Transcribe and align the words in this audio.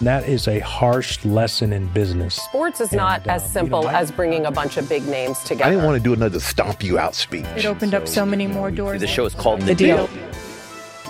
That 0.00 0.26
is 0.26 0.48
a 0.48 0.60
harsh 0.60 1.22
lesson 1.26 1.72
in 1.74 1.86
business. 1.88 2.34
Sports 2.36 2.80
is 2.80 2.92
not 2.92 3.20
And, 3.22 3.32
as 3.32 3.42
um, 3.44 3.48
simple 3.50 3.80
you 3.80 3.86
know, 3.86 3.92
I- 3.92 4.00
as 4.00 4.10
bringing 4.10 4.46
a 4.46 4.50
bunch 4.50 4.76
of 4.78 4.88
big 4.88 5.06
names 5.06 5.38
together. 5.40 5.64
I 5.64 5.70
didn't 5.70 5.84
want 5.84 5.98
to 5.98 6.02
do 6.02 6.14
another 6.14 6.40
stomp 6.40 6.82
you 6.82 6.98
out 6.98 7.14
speech. 7.14 7.44
It 7.56 7.66
opened 7.66 7.94
up 7.94 8.08
so 8.08 8.24
many 8.24 8.46
more 8.46 8.70
doors. 8.70 9.00
The 9.00 9.06
show 9.06 9.26
is 9.26 9.34
called 9.34 9.60
The, 9.60 9.66
The 9.66 9.74
deal. 9.74 10.06
Deal. 10.06 10.22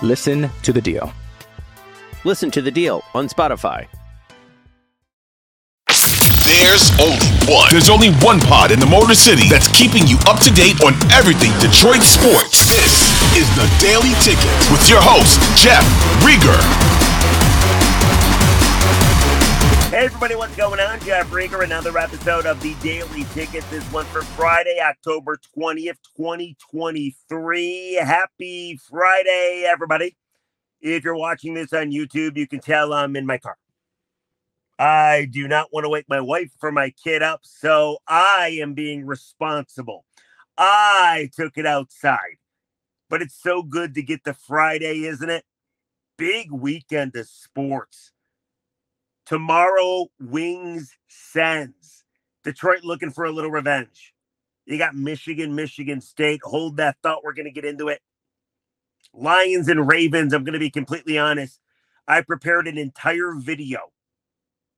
Listen 0.03 0.49
to 0.63 0.73
The 0.73 0.81
Deal. 0.81 1.13
Listen 2.25 2.51
to 2.51 2.61
The 2.61 2.71
Deal 2.71 3.01
on 3.13 3.29
Spotify. 3.29 3.87
There's 6.43 6.91
only 6.99 7.27
one. 7.47 7.69
There's 7.71 7.89
only 7.89 8.09
one 8.19 8.39
pod 8.41 8.71
in 8.71 8.79
the 8.79 8.85
Motor 8.85 9.15
City 9.15 9.47
that's 9.47 9.67
keeping 9.69 10.05
you 10.05 10.17
up 10.27 10.39
to 10.41 10.51
date 10.51 10.81
on 10.83 10.93
everything 11.13 11.51
Detroit 11.63 12.01
sports. 12.03 12.67
This 12.67 13.07
is 13.39 13.47
the 13.55 13.65
Daily 13.79 14.11
Ticket 14.19 14.51
with 14.69 14.83
your 14.89 14.99
host, 15.01 15.39
Jeff 15.57 15.81
Riger. 16.21 16.59
Hey 19.91 20.05
everybody, 20.05 20.35
what's 20.35 20.55
going 20.55 20.79
on? 20.79 21.01
Jeff 21.01 21.29
Riger, 21.31 21.65
another 21.65 21.97
episode 21.97 22.45
of 22.45 22.61
the 22.61 22.75
Daily 22.75 23.25
Ticket. 23.33 23.69
This 23.69 23.83
one 23.91 24.05
for 24.05 24.21
Friday, 24.21 24.79
October 24.81 25.37
20th, 25.57 25.97
2023. 26.15 27.95
Happy 27.95 28.79
Friday, 28.89 29.65
everybody. 29.67 30.15
If 30.79 31.03
you're 31.03 31.17
watching 31.17 31.55
this 31.55 31.73
on 31.73 31.91
YouTube, 31.91 32.37
you 32.37 32.47
can 32.47 32.61
tell 32.61 32.93
I'm 32.93 33.17
in 33.17 33.25
my 33.25 33.37
car. 33.37 33.57
I 34.79 35.27
do 35.29 35.45
not 35.49 35.73
want 35.73 35.83
to 35.83 35.89
wake 35.89 36.05
my 36.07 36.21
wife 36.21 36.51
or 36.63 36.71
my 36.71 36.91
kid 36.91 37.21
up, 37.21 37.41
so 37.43 37.97
I 38.07 38.59
am 38.61 38.73
being 38.73 39.05
responsible. 39.05 40.05
I 40.57 41.31
took 41.35 41.57
it 41.57 41.65
outside. 41.65 42.37
But 43.09 43.21
it's 43.21 43.35
so 43.35 43.61
good 43.61 43.93
to 43.95 44.01
get 44.01 44.23
the 44.23 44.35
Friday, 44.35 45.03
isn't 45.03 45.29
it? 45.29 45.43
Big 46.17 46.49
weekend 46.49 47.13
of 47.17 47.27
sports. 47.27 48.10
Tomorrow, 49.25 50.07
Wings 50.19 50.97
Sens. 51.07 52.03
Detroit 52.43 52.83
looking 52.83 53.11
for 53.11 53.25
a 53.25 53.31
little 53.31 53.51
revenge. 53.51 54.13
You 54.65 54.77
got 54.77 54.95
Michigan, 54.95 55.55
Michigan 55.55 56.01
State. 56.01 56.41
Hold 56.43 56.77
that 56.77 56.97
thought. 57.03 57.23
We're 57.23 57.33
going 57.33 57.45
to 57.45 57.51
get 57.51 57.65
into 57.65 57.87
it. 57.87 58.01
Lions 59.13 59.67
and 59.67 59.87
Ravens. 59.87 60.33
I'm 60.33 60.43
going 60.43 60.53
to 60.53 60.59
be 60.59 60.69
completely 60.69 61.17
honest. 61.17 61.59
I 62.07 62.21
prepared 62.21 62.67
an 62.67 62.77
entire 62.77 63.33
video 63.33 63.91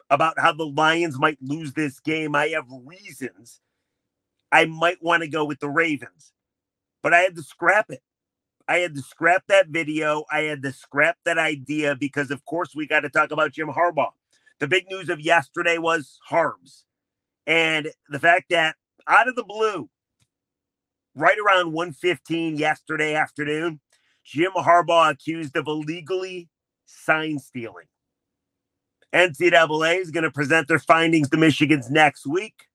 about 0.10 0.40
how 0.40 0.54
the 0.54 0.66
Lions 0.66 1.18
might 1.18 1.38
lose 1.42 1.74
this 1.74 2.00
game. 2.00 2.36
I 2.36 2.50
have 2.50 2.66
reasons 2.70 3.62
I 4.52 4.66
might 4.66 5.02
want 5.02 5.24
to 5.24 5.28
go 5.28 5.46
with 5.46 5.60
the 5.60 5.70
Ravens, 5.70 6.34
but 7.02 7.14
I 7.14 7.20
had 7.20 7.36
to 7.36 7.44
scrap 7.44 7.90
it. 7.90 8.02
I 8.68 8.78
had 8.78 8.96
to 8.96 9.02
scrap 9.02 9.44
that 9.48 9.68
video. 9.68 10.26
I 10.32 10.42
had 10.42 10.62
to 10.64 10.72
scrap 10.72 11.18
that 11.26 11.38
idea 11.38 11.96
because, 11.96 12.32
of 12.32 12.46
course, 12.46 12.76
we 12.76 12.88
got 12.88 13.02
to 13.02 13.10
talk 13.10 13.32
about 13.32 13.52
Jim 13.52 13.68
Harbaugh. 13.68 14.12
The 14.64 14.70
big 14.70 14.90
news 14.90 15.10
of 15.10 15.20
yesterday 15.20 15.78
was 15.78 16.22
Harbs 16.26 16.86
and 17.46 17.92
the 18.08 18.18
fact 18.18 18.46
that 18.50 18.78
out 19.10 19.28
of 19.28 19.36
the 19.36 19.44
blue, 19.44 19.90
right 21.14 21.38
around 21.38 21.74
115 21.74 22.56
yesterday 22.56 23.14
afternoon, 23.14 23.82
Jim 24.24 24.54
Harbaugh 24.56 25.12
accused 25.12 25.58
of 25.58 25.68
illegally 25.68 26.48
sign 26.86 27.40
stealing. 27.40 27.88
NCAA 29.14 30.00
is 30.00 30.12
going 30.12 30.24
to 30.24 30.32
present 30.32 30.70
their 30.70 30.80
findings 30.80 31.28
to 31.32 31.38
Michigan's 31.38 31.92
next 31.92 32.26
week. 32.26 32.70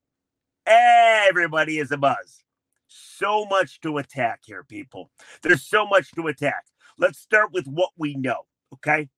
Everybody 0.67 1.79
is 1.79 1.91
a 1.91 1.97
buzz. 1.97 2.45
So 2.87 3.47
much 3.47 3.81
to 3.81 3.97
attack 3.97 4.41
here, 4.45 4.63
people. 4.63 5.11
There's 5.43 5.63
so 5.63 5.87
much 5.87 6.11
to 6.17 6.27
attack. 6.27 6.67
Let's 6.99 7.19
start 7.19 7.51
with 7.55 7.67
what 7.67 7.93
we 7.97 8.15
know, 8.15 8.43
okay? 8.75 9.09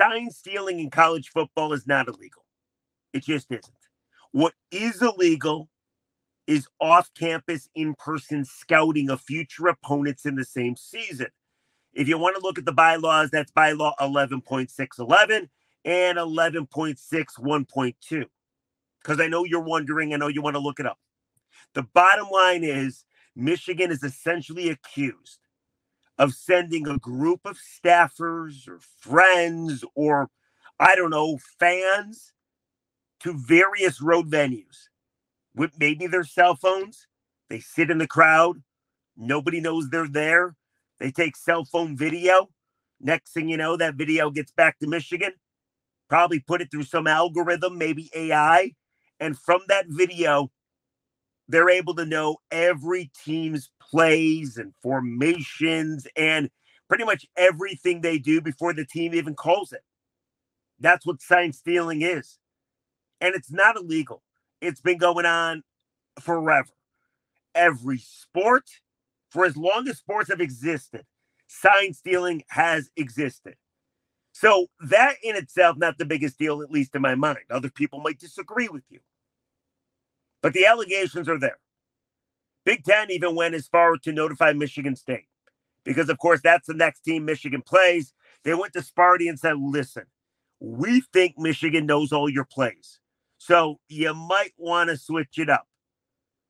Sign 0.00 0.30
stealing 0.30 0.78
in 0.80 0.90
college 0.90 1.30
football 1.30 1.72
is 1.72 1.86
not 1.86 2.08
illegal. 2.08 2.44
It 3.12 3.24
just 3.24 3.50
isn't. 3.50 3.66
What 4.32 4.54
is 4.70 5.02
illegal 5.02 5.68
is 6.46 6.68
off 6.80 7.10
campus, 7.18 7.68
in 7.74 7.94
person 7.94 8.44
scouting 8.44 9.10
of 9.10 9.20
future 9.20 9.66
opponents 9.68 10.24
in 10.26 10.36
the 10.36 10.44
same 10.44 10.76
season. 10.76 11.28
If 11.92 12.08
you 12.08 12.18
want 12.18 12.36
to 12.36 12.42
look 12.42 12.58
at 12.58 12.64
the 12.66 12.72
bylaws, 12.72 13.30
that's 13.30 13.52
bylaw 13.52 13.92
11.611 14.00 15.48
and 15.84 16.18
11.61.2. 16.18 18.24
Because 19.02 19.20
I 19.20 19.28
know 19.28 19.44
you're 19.44 19.60
wondering, 19.60 20.14
I 20.14 20.16
know 20.16 20.28
you 20.28 20.42
want 20.42 20.56
to 20.56 20.60
look 20.60 20.80
it 20.80 20.86
up. 20.86 20.98
The 21.74 21.82
bottom 21.82 22.28
line 22.32 22.64
is 22.64 23.04
Michigan 23.36 23.90
is 23.90 24.02
essentially 24.02 24.70
accused 24.70 25.38
of 26.20 26.34
sending 26.34 26.86
a 26.86 26.98
group 26.98 27.40
of 27.46 27.56
staffers 27.58 28.68
or 28.68 28.78
friends 28.98 29.82
or, 29.94 30.28
I 30.78 30.94
don't 30.94 31.08
know, 31.08 31.38
fans 31.58 32.34
to 33.20 33.32
various 33.32 34.02
road 34.02 34.30
venues 34.30 34.90
with 35.56 35.72
maybe 35.80 36.06
their 36.06 36.24
cell 36.24 36.54
phones. 36.54 37.06
They 37.48 37.58
sit 37.58 37.90
in 37.90 37.96
the 37.96 38.06
crowd. 38.06 38.62
Nobody 39.16 39.62
knows 39.62 39.88
they're 39.88 40.06
there. 40.06 40.56
They 40.98 41.10
take 41.10 41.36
cell 41.36 41.64
phone 41.64 41.96
video. 41.96 42.50
Next 43.00 43.32
thing 43.32 43.48
you 43.48 43.56
know, 43.56 43.78
that 43.78 43.94
video 43.94 44.28
gets 44.30 44.52
back 44.52 44.78
to 44.80 44.86
Michigan. 44.86 45.32
Probably 46.10 46.38
put 46.38 46.60
it 46.60 46.70
through 46.70 46.82
some 46.82 47.06
algorithm, 47.06 47.78
maybe 47.78 48.10
AI. 48.14 48.72
And 49.20 49.38
from 49.38 49.62
that 49.68 49.86
video, 49.88 50.50
they're 51.50 51.70
able 51.70 51.94
to 51.96 52.04
know 52.04 52.36
every 52.50 53.10
team's 53.24 53.70
plays 53.80 54.56
and 54.56 54.72
formations 54.82 56.06
and 56.16 56.48
pretty 56.88 57.04
much 57.04 57.26
everything 57.36 58.00
they 58.00 58.18
do 58.18 58.40
before 58.40 58.72
the 58.72 58.84
team 58.84 59.14
even 59.14 59.34
calls 59.34 59.72
it. 59.72 59.82
That's 60.78 61.04
what 61.04 61.20
sign 61.20 61.52
stealing 61.52 62.02
is. 62.02 62.38
And 63.20 63.34
it's 63.34 63.50
not 63.50 63.76
illegal. 63.76 64.22
It's 64.60 64.80
been 64.80 64.98
going 64.98 65.26
on 65.26 65.62
forever. 66.20 66.70
Every 67.54 67.98
sport, 67.98 68.70
for 69.30 69.44
as 69.44 69.56
long 69.56 69.88
as 69.88 69.98
sports 69.98 70.30
have 70.30 70.40
existed, 70.40 71.04
sign 71.48 71.94
stealing 71.94 72.44
has 72.48 72.90
existed. 72.96 73.56
So 74.32 74.68
that 74.88 75.16
in 75.22 75.36
itself, 75.36 75.76
not 75.76 75.98
the 75.98 76.04
biggest 76.04 76.38
deal, 76.38 76.62
at 76.62 76.70
least 76.70 76.94
in 76.94 77.02
my 77.02 77.14
mind. 77.14 77.40
Other 77.50 77.70
people 77.70 78.00
might 78.00 78.18
disagree 78.18 78.68
with 78.68 78.84
you. 78.88 79.00
But 80.42 80.52
the 80.54 80.66
allegations 80.66 81.28
are 81.28 81.38
there. 81.38 81.58
Big 82.64 82.84
Ten 82.84 83.10
even 83.10 83.34
went 83.34 83.54
as 83.54 83.66
far 83.68 83.96
to 83.96 84.12
notify 84.12 84.52
Michigan 84.52 84.96
State 84.96 85.26
because, 85.84 86.08
of 86.08 86.18
course, 86.18 86.40
that's 86.42 86.66
the 86.66 86.74
next 86.74 87.00
team 87.00 87.24
Michigan 87.24 87.62
plays. 87.62 88.12
They 88.44 88.54
went 88.54 88.72
to 88.74 88.80
Sparty 88.80 89.28
and 89.28 89.38
said, 89.38 89.56
listen, 89.58 90.04
we 90.60 91.02
think 91.12 91.38
Michigan 91.38 91.86
knows 91.86 92.12
all 92.12 92.28
your 92.28 92.44
plays. 92.44 93.00
So 93.38 93.80
you 93.88 94.12
might 94.14 94.52
want 94.58 94.90
to 94.90 94.96
switch 94.96 95.38
it 95.38 95.48
up. 95.48 95.66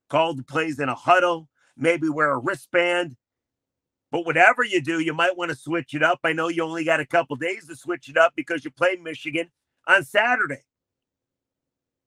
Call 0.09 0.35
the 0.35 0.43
plays 0.43 0.81
in 0.81 0.89
a 0.89 0.95
huddle, 0.95 1.49
maybe 1.77 2.09
wear 2.09 2.33
a 2.33 2.39
wristband. 2.39 3.17
But 4.11 4.27
whatever 4.27 4.65
you 4.65 4.83
do, 4.83 4.99
you 4.99 5.15
might 5.15 5.37
want 5.37 5.53
to 5.53 5.57
switch 5.57 5.95
it 5.95 6.03
up. 6.03 6.19
I 6.25 6.33
know 6.33 6.49
you 6.49 6.65
only 6.65 6.85
got 6.85 6.99
a 6.99 7.07
couple 7.07 7.37
days 7.37 7.69
to 7.69 7.77
switch 7.77 8.09
it 8.09 8.17
up 8.17 8.33
because 8.35 8.65
you 8.65 8.73
play 8.73 8.97
Michigan 9.01 9.51
on 9.87 10.05
Saturday. 10.05 10.65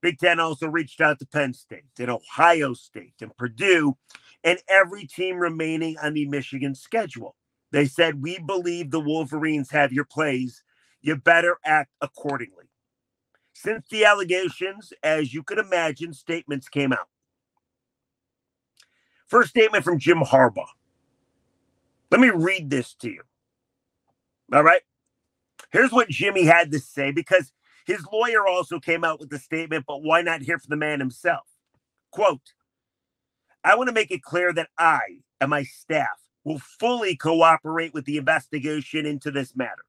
Big 0.04 0.20
Ten 0.20 0.38
also 0.38 0.68
reached 0.68 1.00
out 1.00 1.18
to 1.20 1.26
Penn 1.26 1.54
State 1.54 1.86
and 1.98 2.12
Ohio 2.12 2.74
State 2.74 3.14
and 3.22 3.36
Purdue 3.38 3.96
and 4.44 4.60
every 4.68 5.08
team 5.08 5.38
remaining 5.38 5.96
on 6.04 6.14
the 6.14 6.28
Michigan 6.28 6.76
schedule. 6.76 7.38
They 7.72 7.86
said, 7.86 8.22
We 8.22 8.38
believe 8.38 8.92
the 8.92 9.00
Wolverines 9.00 9.72
have 9.72 9.94
your 9.94 10.04
plays. 10.04 10.62
You 11.02 11.16
better 11.16 11.58
act 11.64 11.92
accordingly. 12.02 12.66
Since 13.54 13.88
the 13.88 14.04
allegations, 14.04 14.92
as 15.04 15.34
you 15.34 15.42
could 15.42 15.58
imagine, 15.58 16.14
statements 16.14 16.68
came 16.68 16.92
out. 16.92 17.08
First 19.26 19.52
statement 19.52 19.86
from 19.86 20.00
Jim 20.00 20.18
Harbaugh. 20.18 20.68
Let 22.12 22.20
me 22.20 22.30
read 22.30 22.70
this 22.70 22.94
to 22.96 23.10
you. 23.10 23.22
All 24.52 24.64
right. 24.64 24.82
Here's 25.72 25.94
what 25.94 26.10
Jimmy 26.10 26.44
had 26.44 26.72
to 26.74 26.80
say 26.80 27.12
because 27.12 27.54
his 27.86 28.06
lawyer 28.12 28.48
also 28.48 28.80
came 28.80 29.04
out 29.04 29.20
with 29.20 29.30
the 29.30 29.40
statement, 29.40 29.86
but 29.88 30.04
why 30.04 30.22
not 30.22 30.42
hear 30.42 30.60
from 30.60 30.70
the 30.70 30.76
man 30.78 31.00
himself? 31.00 31.48
Quote, 32.12 32.54
I 33.64 33.76
want 33.76 33.88
to 33.88 33.94
make 33.94 34.12
it 34.12 34.24
clear 34.24 34.54
that 34.54 34.70
I 34.78 35.20
and 35.40 35.50
my 35.50 35.64
staff 35.64 36.20
will 36.44 36.60
fully 36.60 37.16
cooperate 37.16 37.94
with 37.94 38.06
the 38.06 38.18
investigation 38.18 39.06
into 39.06 39.32
this 39.32 39.56
matter. 39.56 39.84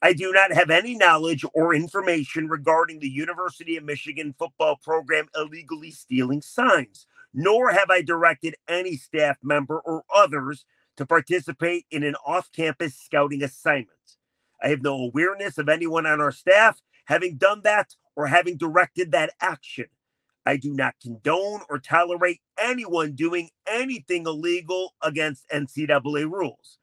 I 0.00 0.12
do 0.12 0.32
not 0.32 0.52
have 0.52 0.70
any 0.70 0.94
knowledge 0.94 1.44
or 1.54 1.74
information 1.74 2.48
regarding 2.48 3.00
the 3.00 3.08
University 3.08 3.76
of 3.76 3.84
Michigan 3.84 4.34
football 4.38 4.76
program 4.76 5.28
illegally 5.34 5.90
stealing 5.90 6.42
signs, 6.42 7.06
nor 7.32 7.70
have 7.70 7.90
I 7.90 8.02
directed 8.02 8.54
any 8.68 8.96
staff 8.96 9.38
member 9.42 9.80
or 9.80 10.04
others 10.14 10.66
to 10.98 11.06
participate 11.06 11.86
in 11.90 12.02
an 12.02 12.16
off 12.26 12.52
campus 12.52 12.94
scouting 12.94 13.42
assignment. 13.42 13.93
I 14.64 14.68
have 14.68 14.82
no 14.82 14.94
awareness 14.94 15.58
of 15.58 15.68
anyone 15.68 16.06
on 16.06 16.22
our 16.22 16.32
staff 16.32 16.80
having 17.04 17.36
done 17.36 17.60
that 17.64 17.94
or 18.16 18.28
having 18.28 18.56
directed 18.56 19.12
that 19.12 19.32
action. 19.38 19.86
I 20.46 20.56
do 20.56 20.72
not 20.72 20.94
condone 21.02 21.60
or 21.68 21.78
tolerate 21.78 22.40
anyone 22.58 23.12
doing 23.12 23.50
anything 23.66 24.26
illegal 24.26 24.94
against 25.02 25.48
NCAA 25.50 26.30
rules. 26.30 26.78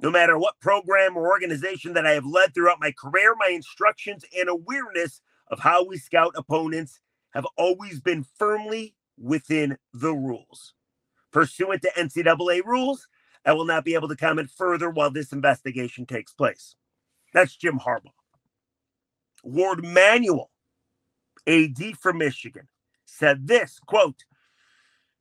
No 0.00 0.10
matter 0.10 0.36
what 0.36 0.60
program 0.60 1.16
or 1.16 1.28
organization 1.28 1.92
that 1.94 2.06
I 2.06 2.12
have 2.12 2.26
led 2.26 2.52
throughout 2.52 2.80
my 2.80 2.92
career, 2.92 3.36
my 3.38 3.48
instructions 3.48 4.24
and 4.36 4.48
awareness 4.48 5.20
of 5.48 5.60
how 5.60 5.84
we 5.84 5.98
scout 5.98 6.34
opponents 6.36 6.98
have 7.32 7.46
always 7.56 8.00
been 8.00 8.24
firmly 8.24 8.96
within 9.16 9.78
the 9.92 10.12
rules. 10.12 10.74
Pursuant 11.32 11.82
to 11.82 11.92
NCAA 11.96 12.64
rules, 12.64 13.06
I 13.46 13.52
will 13.52 13.66
not 13.66 13.84
be 13.84 13.94
able 13.94 14.08
to 14.08 14.16
comment 14.16 14.50
further 14.50 14.90
while 14.90 15.10
this 15.10 15.32
investigation 15.32 16.06
takes 16.06 16.32
place. 16.32 16.74
That's 17.34 17.56
Jim 17.56 17.78
Harbaugh. 17.78 18.12
Warde 19.42 19.84
Manuel, 19.84 20.50
AD 21.46 21.98
for 22.00 22.14
Michigan, 22.14 22.68
said 23.04 23.46
this 23.46 23.78
quote, 23.86 24.24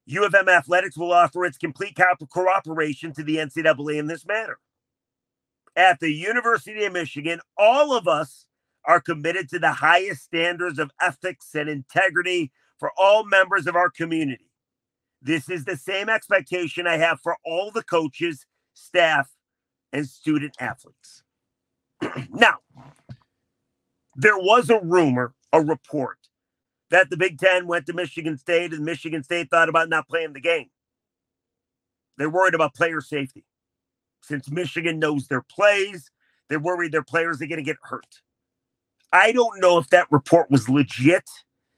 U 0.06 0.26
of 0.26 0.36
M 0.36 0.48
Athletics 0.48 0.98
will 0.98 1.12
offer 1.12 1.44
its 1.44 1.58
complete 1.58 1.98
cooperation 2.30 3.14
to 3.14 3.24
the 3.24 3.38
NCAA 3.38 3.98
in 3.98 4.08
this 4.08 4.26
matter. 4.26 4.60
At 5.76 6.00
the 6.00 6.12
University 6.12 6.84
of 6.86 6.94
Michigan, 6.94 7.40
all 7.58 7.94
of 7.98 8.08
us 8.08 8.46
are 8.86 9.02
committed 9.02 9.50
to 9.50 9.60
the 9.60 9.72
highest 9.72 10.24
standards 10.24 10.78
of 10.78 10.92
ethics 11.02 11.56
and 11.56 11.70
integrity 11.70 12.52
for 12.78 12.92
all 12.98 13.26
members 13.26 13.66
of 13.66 13.76
our 13.76 13.90
community. 13.90 14.52
This 15.22 15.50
is 15.50 15.64
the 15.64 15.78
same 15.78 16.10
expectation 16.10 16.86
I 16.86 16.98
have 16.98 17.22
for 17.22 17.38
all 17.46 17.72
the 17.72 17.84
coaches, 17.84 18.46
staff, 18.74 19.30
and 19.94 20.06
student 20.08 20.56
athletes. 20.60 21.23
now, 22.32 22.58
there 24.16 24.38
was 24.38 24.70
a 24.70 24.80
rumor, 24.82 25.34
a 25.52 25.62
report 25.62 26.18
that 26.90 27.10
the 27.10 27.18
Big 27.18 27.40
Ten 27.40 27.68
went 27.68 27.86
to 27.88 27.94
Michigan 27.94 28.38
State 28.38 28.74
and 28.74 28.86
Michigan 28.86 29.24
State 29.24 29.50
thought 29.50 29.70
about 29.70 29.90
not 29.90 30.08
playing 30.08 30.34
the 30.34 30.42
game. 30.42 30.70
They're 32.18 32.30
worried 32.30 32.54
about 32.54 32.76
player 32.76 33.02
safety. 33.02 33.46
Since 34.22 34.50
Michigan 34.52 35.00
knows 35.00 35.28
their 35.28 35.42
plays, 35.42 36.12
they're 36.50 36.60
worried 36.60 36.92
their 36.92 37.04
players 37.04 37.42
are 37.42 37.48
going 37.48 37.58
to 37.58 37.64
get 37.64 37.78
hurt. 37.82 38.22
I 39.12 39.32
don't 39.32 39.60
know 39.60 39.78
if 39.78 39.90
that 39.90 40.08
report 40.12 40.50
was 40.50 40.70
legit. 40.70 41.30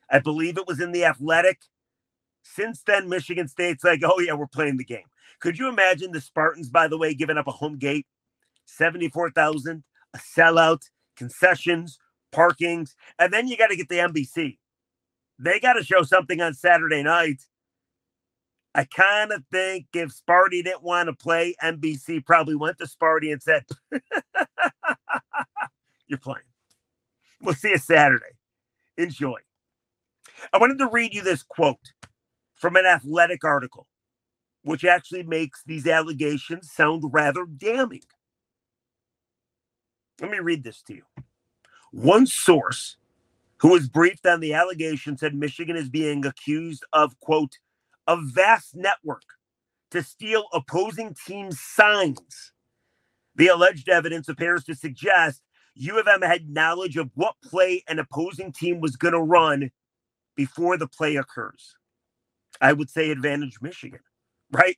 I 0.10 0.20
believe 0.20 0.58
it 0.58 0.68
was 0.68 0.80
in 0.80 0.92
the 0.92 1.06
athletic. 1.06 1.60
Since 2.44 2.84
then, 2.86 3.10
Michigan 3.10 3.48
State's 3.48 3.84
like, 3.84 4.02
oh, 4.04 4.20
yeah, 4.20 4.34
we're 4.34 4.48
playing 4.48 4.78
the 4.78 4.86
game. 4.86 5.06
Could 5.40 5.58
you 5.58 5.68
imagine 5.68 6.12
the 6.12 6.22
Spartans, 6.22 6.70
by 6.70 6.88
the 6.88 6.98
way, 6.98 7.14
giving 7.14 7.38
up 7.38 7.48
a 7.48 7.52
home 7.52 7.78
gate, 7.78 8.06
74,000, 8.66 9.84
a 10.16 10.18
sellout, 10.18 10.90
concessions, 11.16 12.00
parkings, 12.34 12.96
and 13.20 13.32
then 13.32 13.48
you 13.48 13.58
got 13.58 13.68
to 13.68 13.76
get 13.76 13.90
the 13.90 13.98
NBC 13.98 14.58
they 15.40 15.60
got 15.60 15.74
to 15.74 15.84
show 15.84 16.04
something 16.04 16.42
on 16.42 16.54
Saturday 16.54 17.04
night. 17.04 17.42
I 18.74 18.86
kind 18.86 19.32
of 19.32 19.44
think 19.52 19.88
if 19.94 20.14
Sparty 20.14 20.64
didn't 20.64 20.84
want 20.84 21.08
to 21.08 21.14
play, 21.14 21.56
NBC 21.64 22.26
probably 22.26 22.56
went 22.56 22.78
to 22.80 22.86
Sparty 22.86 23.32
and 23.32 23.42
said, 23.42 23.64
You're 26.08 26.20
playing. 26.20 26.42
We'll 27.42 27.56
see 27.56 27.70
you 27.70 27.78
Saturday. 27.78 28.26
Enjoy. 28.98 29.40
I 30.54 30.58
wanted 30.58 30.78
to 30.80 30.88
read 30.88 31.14
you 31.14 31.22
this 31.22 31.44
quote 31.44 31.94
from 32.56 32.76
an 32.76 32.86
athletic 32.86 33.44
article, 33.44 33.88
which 34.64 34.84
actually 34.84 35.24
makes 35.24 35.64
these 35.66 35.88
allegations 35.88 36.72
sound 36.72 37.04
rather 37.12 37.46
damning. 37.46 38.02
Let 40.22 40.32
me 40.32 40.40
read 40.40 40.64
this 40.64 40.82
to 40.84 40.96
you. 40.96 41.04
One 41.92 42.26
source 42.26 42.98
who 43.60 43.70
was 43.70 43.88
briefed 43.88 44.26
on 44.26 44.40
the 44.40 44.54
allegation, 44.54 45.18
said 45.18 45.34
Michigan 45.34 45.76
is 45.76 45.90
being 45.90 46.26
accused 46.26 46.86
of, 46.94 47.20
quote, 47.20 47.58
a 48.08 48.18
vast 48.18 48.76
network 48.76 49.24
to 49.92 50.04
steal 50.04 50.46
opposing 50.54 51.16
team 51.26 51.52
signs. 51.52 52.52
The 53.36 53.48
alleged 53.48 53.90
evidence 53.90 54.30
appears 54.30 54.64
to 54.66 54.76
suggest 54.76 55.42
U 55.76 56.00
of 56.00 56.08
M 56.08 56.22
had 56.22 56.50
knowledge 56.50 56.98
of 56.98 57.10
what 57.16 57.36
play 57.44 57.84
an 57.88 58.00
opposing 58.00 58.52
team 58.52 58.80
was 58.80 58.96
going 58.96 59.14
to 59.14 59.22
run 59.22 59.72
before 60.36 60.78
the 60.78 60.88
play 60.88 61.16
occurs. 61.16 61.76
I 62.62 62.74
would 62.74 62.90
say 62.90 63.12
advantage 63.12 63.58
Michigan, 63.62 64.00
right? 64.52 64.78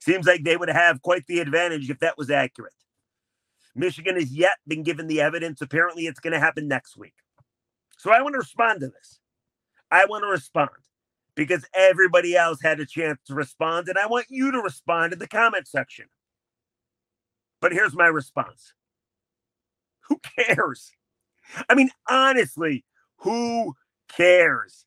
Seems 0.00 0.26
like 0.26 0.44
they 0.44 0.56
would 0.56 0.68
have 0.68 1.02
quite 1.02 1.26
the 1.26 1.40
advantage 1.40 1.88
if 1.90 1.98
that 2.00 2.18
was 2.18 2.30
accurate. 2.30 2.74
Michigan 3.76 4.16
has 4.16 4.32
yet 4.32 4.56
been 4.66 4.82
given 4.82 5.06
the 5.06 5.20
evidence. 5.20 5.60
Apparently, 5.60 6.06
it's 6.06 6.20
going 6.20 6.32
to 6.32 6.40
happen 6.40 6.66
next 6.66 6.96
week. 6.96 7.14
So 7.98 8.10
I 8.10 8.22
want 8.22 8.34
to 8.34 8.38
respond 8.38 8.80
to 8.80 8.88
this. 8.88 9.20
I 9.90 10.06
want 10.06 10.24
to 10.24 10.28
respond 10.28 10.70
because 11.34 11.66
everybody 11.74 12.34
else 12.36 12.60
had 12.62 12.80
a 12.80 12.86
chance 12.86 13.20
to 13.26 13.34
respond, 13.34 13.88
and 13.88 13.98
I 13.98 14.06
want 14.06 14.26
you 14.30 14.50
to 14.52 14.58
respond 14.60 15.12
in 15.12 15.18
the 15.18 15.28
comment 15.28 15.68
section. 15.68 16.06
But 17.60 17.72
here's 17.72 17.94
my 17.94 18.06
response 18.06 18.72
Who 20.08 20.20
cares? 20.38 20.92
I 21.68 21.74
mean, 21.74 21.90
honestly, 22.08 22.84
who 23.18 23.74
cares? 24.08 24.84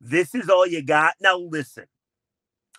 This 0.00 0.34
is 0.34 0.48
all 0.48 0.66
you 0.66 0.82
got. 0.82 1.14
Now, 1.20 1.36
listen, 1.36 1.84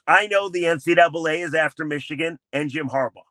I 0.08 0.28
know 0.28 0.50
the 0.50 0.64
NCAA 0.64 1.46
is 1.46 1.54
after 1.54 1.86
Michigan 1.86 2.40
and 2.52 2.70
Jim 2.70 2.90
Harbaugh. 2.90 3.31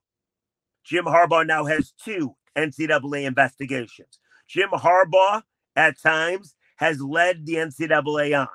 Jim 0.84 1.04
Harbaugh 1.04 1.46
now 1.46 1.64
has 1.64 1.92
two 2.02 2.34
NCAA 2.56 3.26
investigations. 3.26 4.18
Jim 4.48 4.70
Harbaugh 4.70 5.42
at 5.76 6.00
times 6.00 6.54
has 6.76 7.00
led 7.00 7.46
the 7.46 7.54
NCAA 7.54 8.38
on. 8.38 8.48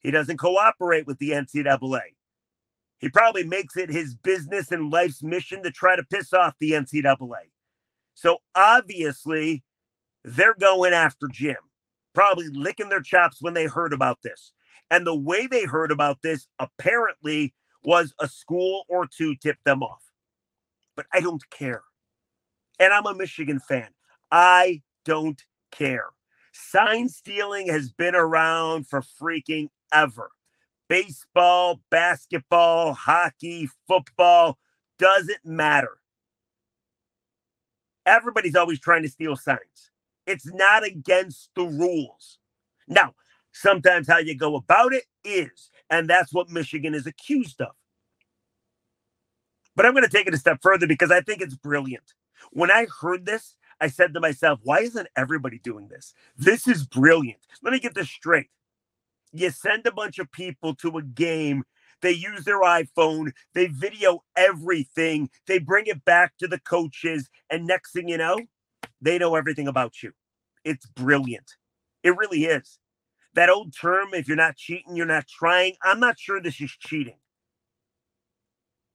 He 0.00 0.10
doesn't 0.10 0.38
cooperate 0.38 1.06
with 1.06 1.18
the 1.18 1.30
NCAA. 1.30 2.00
He 2.98 3.08
probably 3.08 3.44
makes 3.44 3.76
it 3.76 3.90
his 3.90 4.14
business 4.14 4.72
and 4.72 4.90
life's 4.90 5.22
mission 5.22 5.62
to 5.62 5.70
try 5.70 5.96
to 5.96 6.04
piss 6.04 6.32
off 6.32 6.54
the 6.58 6.72
NCAA. 6.72 7.50
So 8.14 8.38
obviously, 8.54 9.62
they're 10.24 10.54
going 10.54 10.94
after 10.94 11.28
Jim, 11.30 11.56
probably 12.14 12.48
licking 12.48 12.88
their 12.88 13.02
chops 13.02 13.38
when 13.40 13.54
they 13.54 13.66
heard 13.66 13.92
about 13.92 14.18
this. 14.22 14.52
And 14.90 15.06
the 15.06 15.14
way 15.14 15.46
they 15.46 15.64
heard 15.64 15.90
about 15.90 16.22
this 16.22 16.48
apparently 16.58 17.54
was 17.84 18.14
a 18.18 18.26
school 18.26 18.84
or 18.88 19.06
two 19.06 19.36
tipped 19.36 19.64
them 19.64 19.82
off. 19.82 20.05
But 20.96 21.06
I 21.12 21.20
don't 21.20 21.48
care. 21.50 21.82
And 22.78 22.92
I'm 22.92 23.06
a 23.06 23.14
Michigan 23.14 23.60
fan. 23.60 23.88
I 24.30 24.82
don't 25.04 25.42
care. 25.70 26.06
Sign 26.52 27.08
stealing 27.08 27.68
has 27.68 27.92
been 27.92 28.14
around 28.14 28.88
for 28.88 29.00
freaking 29.00 29.68
ever. 29.92 30.30
Baseball, 30.88 31.80
basketball, 31.90 32.94
hockey, 32.94 33.68
football, 33.86 34.58
doesn't 34.98 35.44
matter. 35.44 35.98
Everybody's 38.06 38.56
always 38.56 38.80
trying 38.80 39.02
to 39.02 39.08
steal 39.08 39.36
signs. 39.36 39.90
It's 40.26 40.46
not 40.46 40.84
against 40.84 41.50
the 41.54 41.64
rules. 41.64 42.38
Now, 42.88 43.14
sometimes 43.52 44.08
how 44.08 44.18
you 44.18 44.36
go 44.36 44.56
about 44.56 44.94
it 44.94 45.04
is, 45.24 45.70
and 45.90 46.08
that's 46.08 46.32
what 46.32 46.50
Michigan 46.50 46.94
is 46.94 47.06
accused 47.06 47.60
of. 47.60 47.74
But 49.76 49.86
I'm 49.86 49.92
going 49.92 50.04
to 50.04 50.10
take 50.10 50.26
it 50.26 50.34
a 50.34 50.38
step 50.38 50.58
further 50.62 50.86
because 50.86 51.10
I 51.10 51.20
think 51.20 51.40
it's 51.42 51.54
brilliant. 51.54 52.14
When 52.50 52.70
I 52.70 52.86
heard 53.00 53.26
this, 53.26 53.56
I 53.80 53.88
said 53.88 54.14
to 54.14 54.20
myself, 54.20 54.60
why 54.62 54.80
isn't 54.80 55.08
everybody 55.16 55.58
doing 55.58 55.88
this? 55.88 56.14
This 56.36 56.66
is 56.66 56.86
brilliant. 56.86 57.40
Let 57.62 57.72
me 57.72 57.78
get 57.78 57.94
this 57.94 58.08
straight. 58.08 58.48
You 59.32 59.50
send 59.50 59.86
a 59.86 59.92
bunch 59.92 60.18
of 60.18 60.32
people 60.32 60.74
to 60.76 60.96
a 60.96 61.02
game, 61.02 61.64
they 62.00 62.12
use 62.12 62.44
their 62.44 62.62
iPhone, 62.62 63.32
they 63.54 63.66
video 63.66 64.22
everything, 64.36 65.28
they 65.46 65.58
bring 65.58 65.86
it 65.86 66.04
back 66.04 66.36
to 66.38 66.48
the 66.48 66.58
coaches, 66.58 67.28
and 67.50 67.66
next 67.66 67.92
thing 67.92 68.08
you 68.08 68.16
know, 68.16 68.38
they 69.00 69.18
know 69.18 69.34
everything 69.34 69.68
about 69.68 70.02
you. 70.02 70.12
It's 70.64 70.86
brilliant. 70.86 71.56
It 72.02 72.16
really 72.16 72.44
is. 72.44 72.78
That 73.34 73.50
old 73.50 73.74
term, 73.78 74.14
if 74.14 74.28
you're 74.28 74.36
not 74.36 74.56
cheating, 74.56 74.96
you're 74.96 75.06
not 75.06 75.26
trying. 75.26 75.74
I'm 75.82 76.00
not 76.00 76.18
sure 76.18 76.40
this 76.40 76.60
is 76.60 76.70
cheating, 76.70 77.18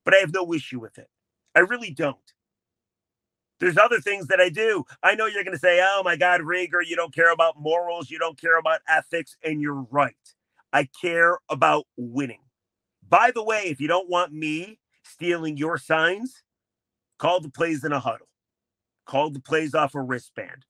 but 0.06 0.14
I 0.14 0.18
have 0.18 0.34
no 0.34 0.54
issue 0.54 0.80
with 0.80 0.98
it. 0.98 1.08
I 1.56 1.60
really 1.60 1.92
don't. 1.92 2.18
There's 3.60 3.78
other 3.78 4.00
things 4.00 4.28
that 4.28 4.40
I 4.40 4.50
do. 4.50 4.86
I 5.04 5.14
know 5.14 5.28
you're 5.28 5.44
going 5.44 5.56
to 5.56 5.60
say, 5.60 5.80
oh 5.84 6.02
my 6.04 6.16
God, 6.16 6.42
Riger, 6.42 6.86
you 6.86 6.96
don't 6.96 7.14
care 7.14 7.32
about 7.32 7.60
morals, 7.60 8.10
you 8.10 8.18
don't 8.18 8.40
care 8.40 8.58
about 8.58 8.80
ethics, 8.88 9.38
and 9.44 9.62
you're 9.62 9.86
right. 9.92 10.16
I 10.74 10.90
care 11.00 11.38
about 11.50 11.86
winning. 11.96 12.42
By 13.08 13.32
the 13.32 13.44
way, 13.44 13.64
if 13.66 13.80
you 13.80 13.88
don't 13.88 14.10
want 14.10 14.34
me 14.34 14.80
stealing 15.04 15.58
your 15.58 15.78
signs, 15.78 16.44
call 17.20 17.40
the 17.40 17.50
plays 17.50 17.84
in 17.84 17.92
a 17.92 18.00
huddle, 18.00 18.30
call 19.06 19.30
the 19.30 19.40
plays 19.42 19.76
off 19.76 19.94
a 19.94 20.02
wristband. 20.02 20.66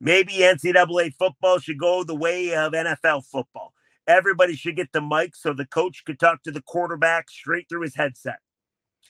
Maybe 0.00 0.38
NCAA 0.38 1.14
football 1.14 1.60
should 1.60 1.78
go 1.78 2.02
the 2.02 2.16
way 2.16 2.54
of 2.56 2.72
NFL 2.72 3.24
football. 3.26 3.74
Everybody 4.06 4.56
should 4.56 4.76
get 4.76 4.92
the 4.92 5.00
mic 5.00 5.36
so 5.36 5.52
the 5.52 5.66
coach 5.66 6.04
could 6.04 6.18
talk 6.18 6.42
to 6.42 6.50
the 6.50 6.62
quarterback 6.62 7.30
straight 7.30 7.68
through 7.68 7.82
his 7.82 7.94
headset. 7.94 8.38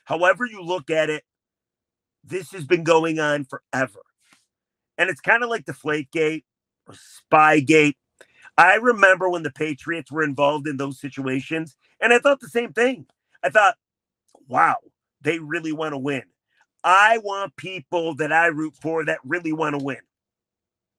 However, 0.05 0.45
you 0.45 0.63
look 0.63 0.91
at 0.91 1.09
it, 1.09 1.25
this 2.25 2.51
has 2.53 2.65
been 2.65 2.85
going 2.85 3.19
on 3.19 3.45
forever. 3.47 4.01
And 4.99 5.09
it's 5.09 5.21
kind 5.21 5.43
of 5.43 5.51
like 5.51 5.65
the 5.65 5.73
Flakegate 5.73 6.45
or 6.87 6.95
Spygate. 6.95 7.95
I 8.59 8.75
remember 8.75 9.29
when 9.31 9.43
the 9.43 9.51
Patriots 9.51 10.13
were 10.13 10.23
involved 10.23 10.69
in 10.69 10.77
those 10.77 11.01
situations, 11.01 11.75
and 12.01 12.13
I 12.13 12.19
thought 12.19 12.41
the 12.41 12.49
same 12.49 12.73
thing. 12.73 13.07
I 13.43 13.49
thought, 13.49 13.77
wow, 14.47 14.77
they 15.23 15.39
really 15.39 15.73
want 15.73 15.95
to 15.95 15.99
win. 15.99 16.23
I 16.85 17.19
want 17.19 17.57
people 17.57 18.15
that 18.17 18.33
I 18.33 18.49
root 18.49 18.75
for 18.81 19.05
that 19.07 19.21
really 19.25 19.53
want 19.53 19.79
to 19.79 19.85
win. 19.85 20.01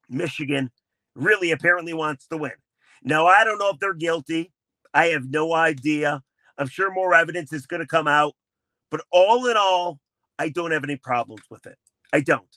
Michigan 0.09 0.71
really 1.15 1.51
apparently 1.51 1.93
wants 1.93 2.27
to 2.27 2.37
win. 2.37 2.53
Now, 3.03 3.27
I 3.27 3.43
don't 3.43 3.57
know 3.59 3.69
if 3.69 3.79
they're 3.79 3.93
guilty. 3.93 4.51
I 4.93 5.07
have 5.07 5.29
no 5.29 5.53
idea. 5.53 6.23
I'm 6.57 6.67
sure 6.67 6.91
more 6.91 7.13
evidence 7.13 7.51
is 7.51 7.65
going 7.65 7.81
to 7.81 7.87
come 7.87 8.07
out. 8.07 8.33
But 8.89 9.01
all 9.11 9.47
in 9.47 9.57
all, 9.57 9.99
I 10.39 10.49
don't 10.49 10.71
have 10.71 10.83
any 10.83 10.95
problems 10.95 11.41
with 11.49 11.65
it. 11.65 11.77
I 12.13 12.21
don't. 12.21 12.47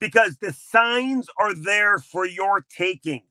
Because 0.00 0.36
the 0.36 0.52
signs 0.52 1.28
are 1.38 1.54
there 1.54 1.98
for 1.98 2.26
your 2.26 2.64
taking. 2.70 3.22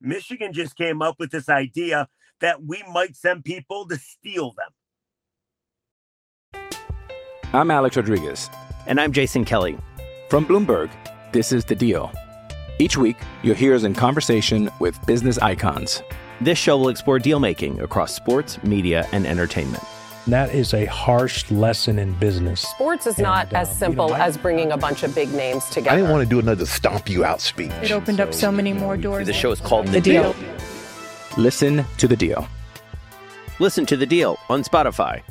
Michigan 0.00 0.52
just 0.52 0.76
came 0.76 1.02
up 1.02 1.16
with 1.18 1.30
this 1.30 1.48
idea 1.48 2.08
that 2.40 2.64
we 2.64 2.82
might 2.90 3.14
send 3.16 3.44
people 3.44 3.86
to 3.88 3.96
steal 3.96 4.52
them. 4.52 4.70
I'm 7.52 7.70
Alex 7.70 7.96
Rodriguez. 7.96 8.50
And 8.86 9.00
I'm 9.00 9.12
Jason 9.12 9.44
Kelly. 9.44 9.78
From 10.28 10.46
Bloomberg, 10.46 10.90
this 11.32 11.52
is 11.52 11.64
The 11.64 11.74
Deal. 11.74 12.10
Each 12.78 12.96
week, 12.96 13.16
you'll 13.42 13.54
hear 13.54 13.74
us 13.74 13.84
in 13.84 13.94
conversation 13.94 14.70
with 14.80 15.04
business 15.06 15.38
icons. 15.38 16.02
This 16.40 16.58
show 16.58 16.76
will 16.76 16.88
explore 16.88 17.18
deal 17.18 17.38
making 17.38 17.80
across 17.80 18.14
sports, 18.14 18.62
media, 18.64 19.06
and 19.12 19.26
entertainment. 19.26 19.82
That 20.26 20.54
is 20.54 20.72
a 20.72 20.84
harsh 20.86 21.50
lesson 21.50 21.98
in 21.98 22.12
business. 22.14 22.60
Sports 22.60 23.06
is 23.06 23.18
not 23.18 23.48
And, 23.48 23.56
as 23.56 23.68
uh, 23.70 23.72
simple 23.72 24.06
you 24.06 24.12
know, 24.12 24.18
I- 24.18 24.26
as 24.26 24.36
bringing 24.36 24.72
a 24.72 24.76
bunch 24.76 25.02
of 25.02 25.14
big 25.14 25.32
names 25.32 25.64
together. 25.66 25.90
I 25.90 25.96
didn't 25.96 26.10
want 26.10 26.22
to 26.22 26.28
do 26.30 26.38
another 26.38 26.64
stomp 26.66 27.08
you 27.08 27.24
out 27.24 27.40
speech. 27.40 27.72
It 27.82 27.90
opened 27.90 28.20
up 28.20 28.32
so 28.32 28.50
many 28.52 28.72
more 28.72 28.96
doors. 28.96 29.26
The 29.26 29.32
show 29.32 29.50
is 29.50 29.60
called 29.60 29.88
The 29.88 30.00
Deal. 30.00 30.34
Listen 31.36 31.84
to 31.98 32.06
The 32.08 32.16
Deal. 32.16 32.46
Listen 33.58 33.86
to 33.86 33.96
the 33.96 34.06
deal 34.06 34.38
on 34.48 34.64
Spotify. 34.64 35.22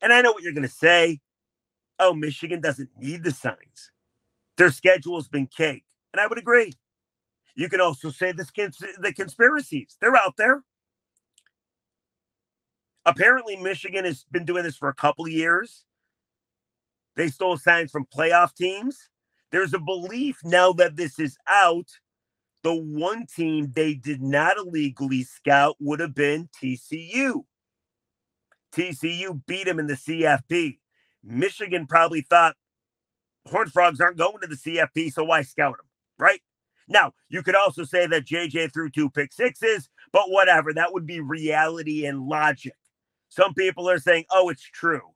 And 0.00 0.12
I 0.12 0.22
know 0.22 0.32
what 0.32 0.42
you're 0.42 0.52
going 0.52 0.66
to 0.66 0.72
say. 0.72 1.20
Oh, 1.98 2.14
Michigan 2.14 2.60
doesn't 2.60 2.90
need 2.98 3.24
the 3.24 3.30
signs. 3.30 3.90
Their 4.56 4.70
schedule's 4.70 5.28
been 5.28 5.46
cake. 5.46 5.84
And 6.12 6.20
I 6.20 6.26
would 6.26 6.38
agree. 6.38 6.72
You 7.56 7.68
can 7.68 7.80
also 7.80 8.10
say 8.10 8.32
this 8.32 8.50
cons- 8.50 8.82
the 8.98 9.12
conspiracies. 9.12 9.96
They're 10.00 10.16
out 10.16 10.36
there. 10.36 10.62
Apparently, 13.06 13.56
Michigan 13.56 14.04
has 14.04 14.24
been 14.30 14.44
doing 14.44 14.64
this 14.64 14.76
for 14.76 14.88
a 14.88 14.94
couple 14.94 15.26
of 15.26 15.32
years. 15.32 15.84
They 17.16 17.28
stole 17.28 17.56
signs 17.58 17.90
from 17.90 18.06
playoff 18.06 18.54
teams. 18.54 19.08
There's 19.52 19.74
a 19.74 19.78
belief 19.78 20.38
now 20.44 20.72
that 20.74 20.96
this 20.96 21.18
is 21.18 21.36
out. 21.48 21.88
The 22.62 22.74
one 22.74 23.26
team 23.26 23.72
they 23.74 23.94
did 23.94 24.22
not 24.22 24.56
illegally 24.56 25.22
scout 25.22 25.76
would 25.80 26.00
have 26.00 26.14
been 26.14 26.48
TCU. 26.60 27.44
TCU 28.72 29.40
beat 29.46 29.66
them 29.66 29.78
in 29.78 29.86
the 29.86 29.94
CFP. 29.94 30.78
Michigan 31.22 31.86
probably 31.86 32.22
thought 32.22 32.56
Horned 33.48 33.72
Frogs 33.72 34.00
aren't 34.00 34.18
going 34.18 34.40
to 34.40 34.46
the 34.46 34.56
CFP, 34.56 35.12
so 35.12 35.24
why 35.24 35.42
scout 35.42 35.76
them? 35.76 35.86
Right? 36.18 36.40
Now, 36.88 37.12
you 37.28 37.42
could 37.42 37.54
also 37.54 37.84
say 37.84 38.06
that 38.06 38.26
JJ 38.26 38.72
threw 38.72 38.90
two 38.90 39.10
pick 39.10 39.32
sixes, 39.32 39.88
but 40.12 40.30
whatever. 40.30 40.72
That 40.72 40.92
would 40.92 41.06
be 41.06 41.20
reality 41.20 42.06
and 42.06 42.26
logic. 42.26 42.74
Some 43.28 43.54
people 43.54 43.88
are 43.88 43.98
saying, 43.98 44.24
oh, 44.30 44.48
it's 44.48 44.62
true. 44.64 45.12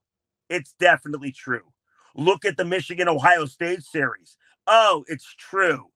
It's 0.48 0.74
definitely 0.78 1.32
true. 1.32 1.72
Look 2.16 2.44
at 2.44 2.56
the 2.56 2.64
Michigan 2.64 3.08
Ohio 3.08 3.44
State 3.44 3.82
series. 3.82 4.36
Oh, 4.66 5.04
it's 5.08 5.34
true. 5.34 5.86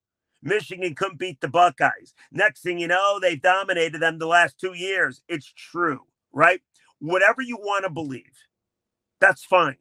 Michigan 0.43 0.95
couldn't 0.95 1.19
beat 1.19 1.41
the 1.41 1.49
Buckeyes. 1.49 2.15
Next 2.31 2.63
thing 2.63 2.79
you 2.79 2.89
know, 2.89 3.19
they 3.21 3.37
dominated 3.37 4.01
them 4.01 4.19
the 4.19 4.27
last 4.27 4.59
two 4.59 4.75
years. 4.75 5.23
It's 5.29 5.53
true, 5.53 6.01
right? 6.33 6.61
Whatever 7.01 7.43
you 7.43 7.57
want 7.57 7.85
to 7.85 7.91
believe, 7.91 8.33
that's 9.21 9.45
fine. 9.45 9.77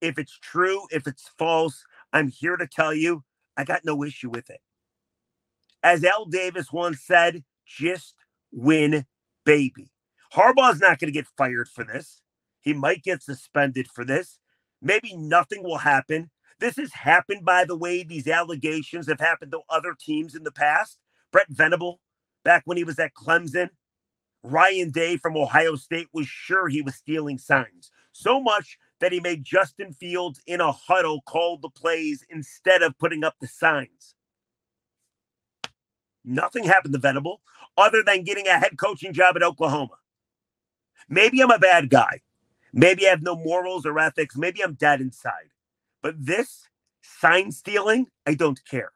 If 0.00 0.18
it's 0.18 0.38
true, 0.38 0.86
if 0.90 1.06
it's 1.06 1.30
false, 1.38 1.84
I'm 2.12 2.28
here 2.28 2.56
to 2.56 2.66
tell 2.66 2.94
you 2.94 3.24
I 3.56 3.64
got 3.64 3.84
no 3.84 4.04
issue 4.04 4.30
with 4.30 4.50
it. 4.50 4.60
As 5.82 6.04
Al 6.04 6.26
Davis 6.26 6.72
once 6.72 7.00
said, 7.02 7.44
just 7.66 8.14
win, 8.52 9.06
baby. 9.44 9.90
Harbaugh's 10.32 10.80
not 10.80 10.98
going 10.98 11.08
to 11.08 11.12
get 11.12 11.26
fired 11.36 11.68
for 11.68 11.84
this. 11.84 12.20
He 12.60 12.72
might 12.72 13.02
get 13.02 13.22
suspended 13.22 13.88
for 13.88 14.04
this. 14.04 14.38
Maybe 14.82 15.14
nothing 15.16 15.62
will 15.62 15.78
happen. 15.78 16.30
This 16.58 16.76
has 16.76 16.92
happened, 16.92 17.44
by 17.44 17.64
the 17.64 17.76
way. 17.76 18.02
These 18.02 18.26
allegations 18.26 19.08
have 19.08 19.20
happened 19.20 19.52
to 19.52 19.60
other 19.70 19.94
teams 19.98 20.34
in 20.34 20.42
the 20.42 20.50
past. 20.50 20.98
Brent 21.32 21.48
Venable, 21.50 22.00
back 22.44 22.62
when 22.64 22.76
he 22.76 22.84
was 22.84 22.98
at 22.98 23.14
Clemson, 23.14 23.70
Ryan 24.42 24.90
Day 24.90 25.16
from 25.16 25.36
Ohio 25.36 25.76
State 25.76 26.08
was 26.12 26.26
sure 26.26 26.68
he 26.68 26.82
was 26.82 26.94
stealing 26.94 27.38
signs. 27.38 27.90
So 28.12 28.40
much 28.40 28.78
that 29.00 29.12
he 29.12 29.20
made 29.20 29.44
Justin 29.44 29.92
Fields 29.92 30.40
in 30.46 30.60
a 30.60 30.72
huddle 30.72 31.20
call 31.22 31.58
the 31.58 31.68
plays 31.68 32.24
instead 32.30 32.82
of 32.82 32.98
putting 32.98 33.24
up 33.24 33.34
the 33.40 33.46
signs. 33.46 34.14
Nothing 36.24 36.64
happened 36.64 36.94
to 36.94 36.98
Venable 36.98 37.40
other 37.76 38.02
than 38.02 38.24
getting 38.24 38.48
a 38.48 38.58
head 38.58 38.76
coaching 38.78 39.12
job 39.12 39.36
at 39.36 39.42
Oklahoma. 39.42 39.96
Maybe 41.08 41.40
I'm 41.40 41.50
a 41.50 41.58
bad 41.58 41.88
guy. 41.90 42.20
Maybe 42.72 43.06
I 43.06 43.10
have 43.10 43.22
no 43.22 43.36
morals 43.36 43.86
or 43.86 43.98
ethics. 43.98 44.36
Maybe 44.36 44.62
I'm 44.62 44.74
dead 44.74 45.00
inside. 45.00 45.50
But 46.02 46.14
this 46.18 46.68
sign 47.02 47.52
stealing, 47.52 48.08
I 48.26 48.34
don't 48.34 48.60
care. 48.68 48.90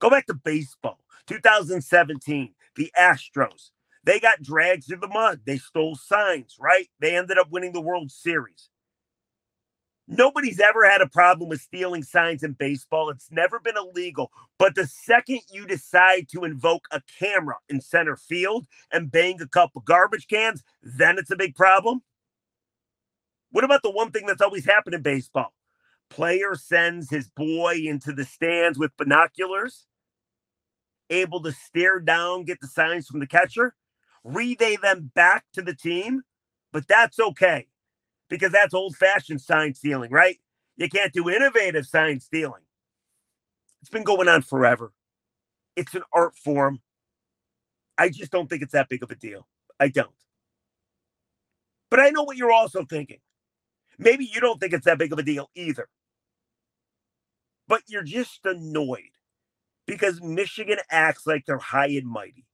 Go 0.00 0.08
back 0.08 0.26
to 0.26 0.34
baseball. 0.34 0.98
2017, 1.26 2.54
the 2.76 2.90
Astros. 2.98 3.70
They 4.04 4.20
got 4.20 4.42
dragged 4.42 4.84
through 4.84 4.98
the 4.98 5.08
mud. 5.08 5.40
They 5.44 5.58
stole 5.58 5.96
signs, 5.96 6.56
right? 6.60 6.88
They 7.00 7.16
ended 7.16 7.38
up 7.38 7.50
winning 7.50 7.72
the 7.72 7.80
World 7.80 8.10
Series. 8.10 8.70
Nobody's 10.10 10.58
ever 10.58 10.88
had 10.88 11.02
a 11.02 11.08
problem 11.08 11.50
with 11.50 11.60
stealing 11.60 12.02
signs 12.02 12.42
in 12.42 12.52
baseball. 12.52 13.10
It's 13.10 13.30
never 13.30 13.60
been 13.60 13.76
illegal. 13.76 14.32
But 14.58 14.74
the 14.74 14.86
second 14.86 15.40
you 15.52 15.66
decide 15.66 16.28
to 16.30 16.44
invoke 16.44 16.86
a 16.90 17.02
camera 17.18 17.56
in 17.68 17.82
center 17.82 18.16
field 18.16 18.66
and 18.90 19.10
bang 19.10 19.40
a 19.42 19.46
couple 19.46 19.82
garbage 19.82 20.26
cans, 20.26 20.64
then 20.82 21.18
it's 21.18 21.30
a 21.30 21.36
big 21.36 21.54
problem. 21.54 22.00
What 23.50 23.64
about 23.64 23.82
the 23.82 23.90
one 23.90 24.10
thing 24.10 24.26
that's 24.26 24.42
always 24.42 24.64
happened 24.64 24.94
in 24.94 25.02
baseball? 25.02 25.52
Player 26.10 26.54
sends 26.54 27.10
his 27.10 27.28
boy 27.28 27.74
into 27.84 28.12
the 28.12 28.24
stands 28.24 28.78
with 28.78 28.96
binoculars, 28.96 29.86
able 31.10 31.42
to 31.42 31.52
stare 31.52 32.00
down, 32.00 32.44
get 32.44 32.60
the 32.60 32.66
signs 32.66 33.06
from 33.06 33.20
the 33.20 33.26
catcher, 33.26 33.74
relay 34.34 34.76
them 34.76 35.10
back 35.14 35.44
to 35.54 35.62
the 35.62 35.74
team. 35.74 36.22
But 36.72 36.86
that's 36.88 37.18
okay 37.18 37.66
because 38.28 38.52
that's 38.52 38.74
old 38.74 38.96
fashioned 38.96 39.40
sign 39.40 39.74
stealing, 39.74 40.10
right? 40.10 40.38
You 40.76 40.88
can't 40.88 41.12
do 41.12 41.30
innovative 41.30 41.86
sign 41.86 42.20
stealing. 42.20 42.62
It's 43.80 43.90
been 43.90 44.04
going 44.04 44.28
on 44.28 44.42
forever. 44.42 44.92
It's 45.76 45.94
an 45.94 46.02
art 46.12 46.36
form. 46.36 46.80
I 47.96 48.10
just 48.10 48.30
don't 48.30 48.48
think 48.48 48.62
it's 48.62 48.72
that 48.72 48.88
big 48.88 49.02
of 49.02 49.10
a 49.10 49.16
deal. 49.16 49.46
I 49.80 49.88
don't. 49.88 50.10
But 51.90 52.00
I 52.00 52.10
know 52.10 52.22
what 52.22 52.36
you're 52.36 52.52
also 52.52 52.84
thinking. 52.84 53.18
Maybe 53.98 54.30
you 54.32 54.40
don't 54.40 54.60
think 54.60 54.72
it's 54.72 54.84
that 54.84 54.98
big 54.98 55.12
of 55.12 55.18
a 55.18 55.22
deal 55.22 55.50
either. 55.54 55.88
But 57.66 57.82
you're 57.88 58.02
just 58.02 58.40
annoyed 58.44 59.14
because 59.86 60.22
Michigan 60.22 60.78
acts 60.90 61.26
like 61.26 61.46
they're 61.46 61.58
high 61.58 61.88
and 61.88 62.06
mighty. 62.06 62.44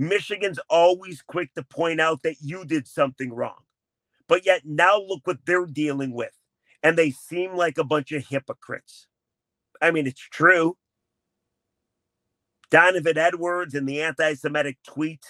Michigan's 0.00 0.58
always 0.70 1.20
quick 1.20 1.52
to 1.54 1.62
point 1.62 2.00
out 2.00 2.22
that 2.22 2.36
you 2.40 2.64
did 2.64 2.88
something 2.88 3.34
wrong. 3.34 3.58
But 4.28 4.46
yet 4.46 4.62
now 4.64 4.98
look 4.98 5.26
what 5.26 5.44
they're 5.44 5.66
dealing 5.66 6.14
with. 6.14 6.32
And 6.82 6.96
they 6.96 7.10
seem 7.10 7.54
like 7.54 7.76
a 7.76 7.84
bunch 7.84 8.10
of 8.10 8.26
hypocrites. 8.26 9.06
I 9.82 9.90
mean, 9.90 10.06
it's 10.06 10.20
true. 10.20 10.78
Donovan 12.70 13.18
Edwards 13.18 13.74
and 13.74 13.86
the 13.86 14.00
anti 14.00 14.32
Semitic 14.34 14.78
tweet, 14.86 15.22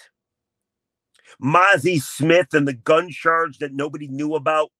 Mazi 1.43 2.01
Smith 2.01 2.53
and 2.53 2.65
the 2.65 2.73
gun 2.73 3.09
charge 3.09 3.57
that 3.57 3.73
nobody 3.73 4.07
knew 4.07 4.35
about, 4.35 4.71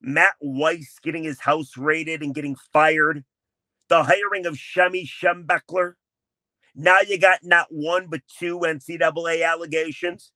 Matt 0.00 0.36
Weiss 0.40 0.98
getting 1.02 1.24
his 1.24 1.40
house 1.40 1.76
raided 1.76 2.22
and 2.22 2.34
getting 2.34 2.56
fired, 2.72 3.24
the 3.88 4.04
hiring 4.04 4.46
of 4.46 4.54
Shemy 4.54 5.06
Schembechler. 5.06 5.94
Now 6.74 7.00
you 7.00 7.18
got 7.18 7.40
not 7.42 7.66
one 7.70 8.06
but 8.08 8.22
two 8.38 8.60
NCAA 8.60 9.46
allegations. 9.46 10.32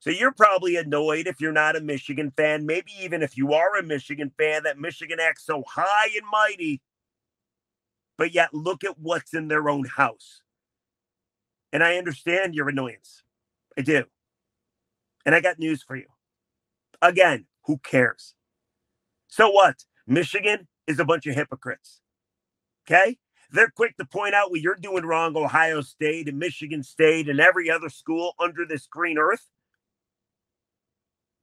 So 0.00 0.10
you're 0.10 0.32
probably 0.32 0.76
annoyed 0.76 1.26
if 1.26 1.40
you're 1.40 1.52
not 1.52 1.76
a 1.76 1.80
Michigan 1.80 2.30
fan, 2.36 2.66
maybe 2.66 2.92
even 3.00 3.22
if 3.22 3.38
you 3.38 3.54
are 3.54 3.76
a 3.76 3.82
Michigan 3.82 4.30
fan, 4.36 4.64
that 4.64 4.78
Michigan 4.78 5.18
acts 5.18 5.46
so 5.46 5.64
high 5.66 6.08
and 6.14 6.26
mighty, 6.30 6.82
but 8.18 8.34
yet 8.34 8.52
look 8.52 8.84
at 8.84 8.98
what's 8.98 9.32
in 9.32 9.48
their 9.48 9.70
own 9.70 9.86
house. 9.86 10.42
And 11.72 11.82
I 11.82 11.96
understand 11.96 12.54
your 12.54 12.68
annoyance. 12.68 13.22
I 13.78 13.80
do. 13.80 14.04
And 15.24 15.34
I 15.34 15.40
got 15.40 15.58
news 15.58 15.82
for 15.82 15.96
you. 15.96 16.06
Again, 17.00 17.46
who 17.64 17.78
cares? 17.78 18.34
So 19.28 19.48
what? 19.50 19.84
Michigan 20.06 20.68
is 20.86 20.98
a 20.98 21.04
bunch 21.04 21.26
of 21.26 21.34
hypocrites. 21.34 22.02
Okay? 22.86 23.16
They're 23.50 23.70
quick 23.70 23.96
to 23.98 24.04
point 24.04 24.34
out 24.34 24.50
what 24.50 24.60
you're 24.60 24.74
doing 24.76 25.04
wrong, 25.04 25.36
Ohio 25.36 25.80
State 25.80 26.28
and 26.28 26.38
Michigan 26.38 26.82
State 26.82 27.28
and 27.28 27.40
every 27.40 27.70
other 27.70 27.88
school 27.88 28.34
under 28.38 28.64
this 28.66 28.86
green 28.86 29.18
earth. 29.18 29.48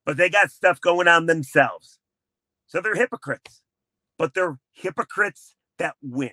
But 0.06 0.18
they 0.18 0.30
got 0.30 0.52
stuff 0.52 0.82
going 0.82 1.08
on 1.08 1.28
themselves. 1.28 2.00
So 2.68 2.82
they're 2.82 2.96
hypocrites, 2.96 3.62
but 4.18 4.34
they're 4.34 4.58
hypocrites 4.74 5.56
that 5.78 5.96
win. 6.02 6.32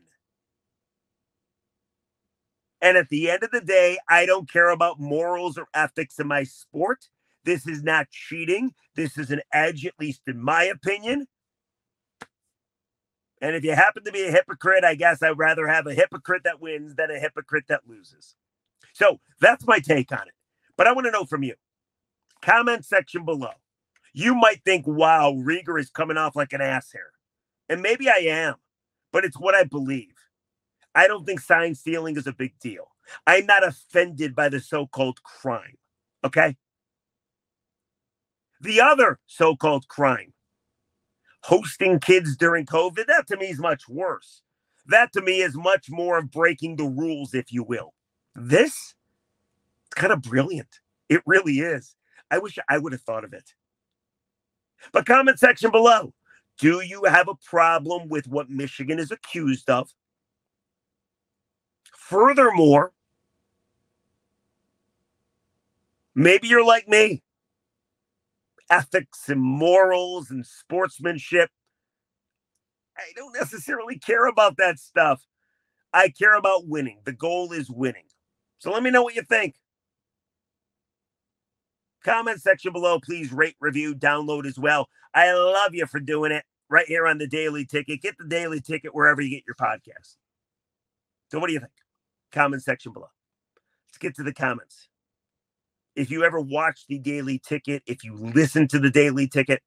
And 2.80 2.96
at 2.96 3.08
the 3.08 3.30
end 3.30 3.42
of 3.42 3.50
the 3.50 3.60
day, 3.60 3.98
I 4.08 4.26
don't 4.26 4.50
care 4.50 4.70
about 4.70 5.00
morals 5.00 5.58
or 5.58 5.66
ethics 5.74 6.18
in 6.18 6.28
my 6.28 6.44
sport. 6.44 7.08
This 7.44 7.66
is 7.66 7.82
not 7.82 8.10
cheating. 8.10 8.72
This 8.94 9.18
is 9.18 9.30
an 9.30 9.42
edge, 9.52 9.84
at 9.86 9.94
least 9.98 10.22
in 10.26 10.42
my 10.42 10.64
opinion. 10.64 11.26
And 13.40 13.54
if 13.54 13.64
you 13.64 13.72
happen 13.72 14.04
to 14.04 14.12
be 14.12 14.26
a 14.26 14.32
hypocrite, 14.32 14.84
I 14.84 14.94
guess 14.94 15.22
I'd 15.22 15.38
rather 15.38 15.66
have 15.68 15.86
a 15.86 15.94
hypocrite 15.94 16.44
that 16.44 16.60
wins 16.60 16.96
than 16.96 17.10
a 17.10 17.18
hypocrite 17.18 17.66
that 17.68 17.82
loses. 17.86 18.34
So 18.92 19.20
that's 19.40 19.66
my 19.66 19.78
take 19.78 20.10
on 20.12 20.26
it. 20.26 20.34
But 20.76 20.86
I 20.86 20.92
want 20.92 21.06
to 21.06 21.12
know 21.12 21.24
from 21.24 21.42
you. 21.42 21.54
Comment 22.42 22.84
section 22.84 23.24
below. 23.24 23.52
You 24.12 24.34
might 24.34 24.64
think, 24.64 24.86
wow, 24.86 25.32
Riger 25.32 25.78
is 25.78 25.90
coming 25.90 26.16
off 26.16 26.34
like 26.34 26.52
an 26.52 26.60
ass 26.60 26.90
here. 26.90 27.12
And 27.68 27.82
maybe 27.82 28.08
I 28.08 28.18
am, 28.28 28.54
but 29.12 29.24
it's 29.24 29.38
what 29.38 29.54
I 29.54 29.64
believe. 29.64 30.14
I 30.94 31.06
don't 31.06 31.24
think 31.24 31.40
sign 31.40 31.74
stealing 31.74 32.16
is 32.16 32.26
a 32.26 32.32
big 32.32 32.58
deal. 32.58 32.88
I'm 33.26 33.46
not 33.46 33.66
offended 33.66 34.34
by 34.34 34.48
the 34.48 34.60
so 34.60 34.86
called 34.86 35.22
crime. 35.22 35.76
Okay. 36.24 36.56
The 38.60 38.80
other 38.80 39.20
so 39.26 39.54
called 39.54 39.86
crime, 39.86 40.32
hosting 41.48 41.98
kids 41.98 42.36
during 42.36 42.66
COVID, 42.66 43.06
that 43.06 43.26
to 43.28 43.36
me 43.38 43.46
is 43.46 43.58
much 43.58 43.88
worse. 43.88 44.42
That 44.86 45.14
to 45.14 45.22
me 45.22 45.40
is 45.40 45.56
much 45.56 45.88
more 45.88 46.18
of 46.18 46.30
breaking 46.30 46.76
the 46.76 46.84
rules, 46.84 47.32
if 47.32 47.50
you 47.50 47.62
will. 47.62 47.94
This, 48.34 48.94
it's 49.86 49.94
kind 49.94 50.12
of 50.12 50.20
brilliant. 50.20 50.80
It 51.08 51.22
really 51.24 51.60
is. 51.60 51.96
I 52.30 52.36
wish 52.36 52.58
I 52.68 52.76
would 52.76 52.92
have 52.92 53.00
thought 53.00 53.24
of 53.24 53.32
it. 53.32 53.54
But 54.92 55.06
comment 55.06 55.38
section 55.38 55.70
below. 55.70 56.12
Do 56.58 56.82
you 56.82 57.04
have 57.04 57.28
a 57.28 57.34
problem 57.34 58.10
with 58.10 58.28
what 58.28 58.50
Michigan 58.50 58.98
is 58.98 59.10
accused 59.10 59.70
of? 59.70 59.90
Furthermore, 61.96 62.92
maybe 66.14 66.48
you're 66.48 66.64
like 66.64 66.88
me. 66.88 67.22
Ethics 68.70 69.28
and 69.28 69.40
morals 69.40 70.30
and 70.30 70.44
sportsmanship. 70.44 71.50
I 72.96 73.12
don't 73.16 73.34
necessarily 73.34 73.98
care 73.98 74.26
about 74.26 74.56
that 74.58 74.78
stuff. 74.78 75.22
I 75.92 76.10
care 76.10 76.34
about 76.34 76.66
winning. 76.66 77.00
The 77.04 77.12
goal 77.12 77.52
is 77.52 77.70
winning. 77.70 78.04
So 78.58 78.72
let 78.72 78.82
me 78.82 78.90
know 78.90 79.02
what 79.02 79.14
you 79.14 79.22
think. 79.22 79.54
Comment 82.04 82.40
section 82.40 82.72
below. 82.72 82.98
Please 83.00 83.32
rate, 83.32 83.56
review, 83.60 83.94
download 83.94 84.46
as 84.46 84.58
well. 84.58 84.88
I 85.14 85.32
love 85.32 85.74
you 85.74 85.86
for 85.86 86.00
doing 86.00 86.32
it 86.32 86.44
right 86.68 86.86
here 86.86 87.06
on 87.06 87.18
the 87.18 87.26
Daily 87.26 87.64
Ticket. 87.64 88.02
Get 88.02 88.16
the 88.18 88.26
Daily 88.26 88.60
Ticket 88.60 88.94
wherever 88.94 89.20
you 89.20 89.30
get 89.30 89.44
your 89.46 89.56
podcast. 89.56 90.16
So, 91.30 91.38
what 91.38 91.48
do 91.48 91.52
you 91.52 91.60
think? 91.60 91.72
Comment 92.32 92.62
section 92.62 92.92
below. 92.92 93.08
Let's 93.88 93.98
get 93.98 94.14
to 94.16 94.22
the 94.22 94.34
comments. 94.34 94.88
If 95.98 96.12
you 96.12 96.22
ever 96.22 96.40
watch 96.40 96.86
the 96.86 97.00
Daily 97.00 97.40
Ticket, 97.40 97.82
if 97.84 98.04
you 98.04 98.14
listen 98.14 98.68
to 98.68 98.78
the 98.78 98.88
Daily 98.88 99.26
Ticket, 99.26 99.60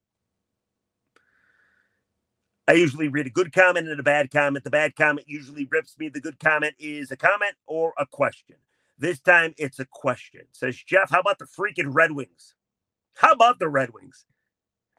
I 2.70 2.72
usually 2.72 3.10
read 3.10 3.28
a 3.28 3.30
good 3.30 3.52
comment 3.52 3.90
and 3.90 4.00
a 4.00 4.04
bad 4.04 4.32
comment. 4.32 4.64
The 4.64 4.70
bad 4.70 4.96
comment 4.96 5.28
usually 5.28 5.68
rips 5.70 6.00
me. 6.00 6.08
The 6.08 6.22
good 6.22 6.40
comment 6.40 6.76
is 6.80 7.12
a 7.12 7.18
comment 7.18 7.56
or 7.68 7.94
a 7.98 8.06
question. 8.06 8.56
This 8.98 9.20
time 9.20 9.54
it's 9.58 9.80
a 9.80 9.86
question. 9.86 10.44
Says 10.54 10.78
Jeff, 10.78 11.10
how 11.10 11.20
about 11.20 11.38
the 11.38 11.48
freaking 11.48 11.94
Red 11.94 12.14
Wings? 12.14 12.56
How 13.16 13.34
about 13.34 13.60
the 13.60 13.68
Red 13.68 13.90
Wings? 13.94 14.26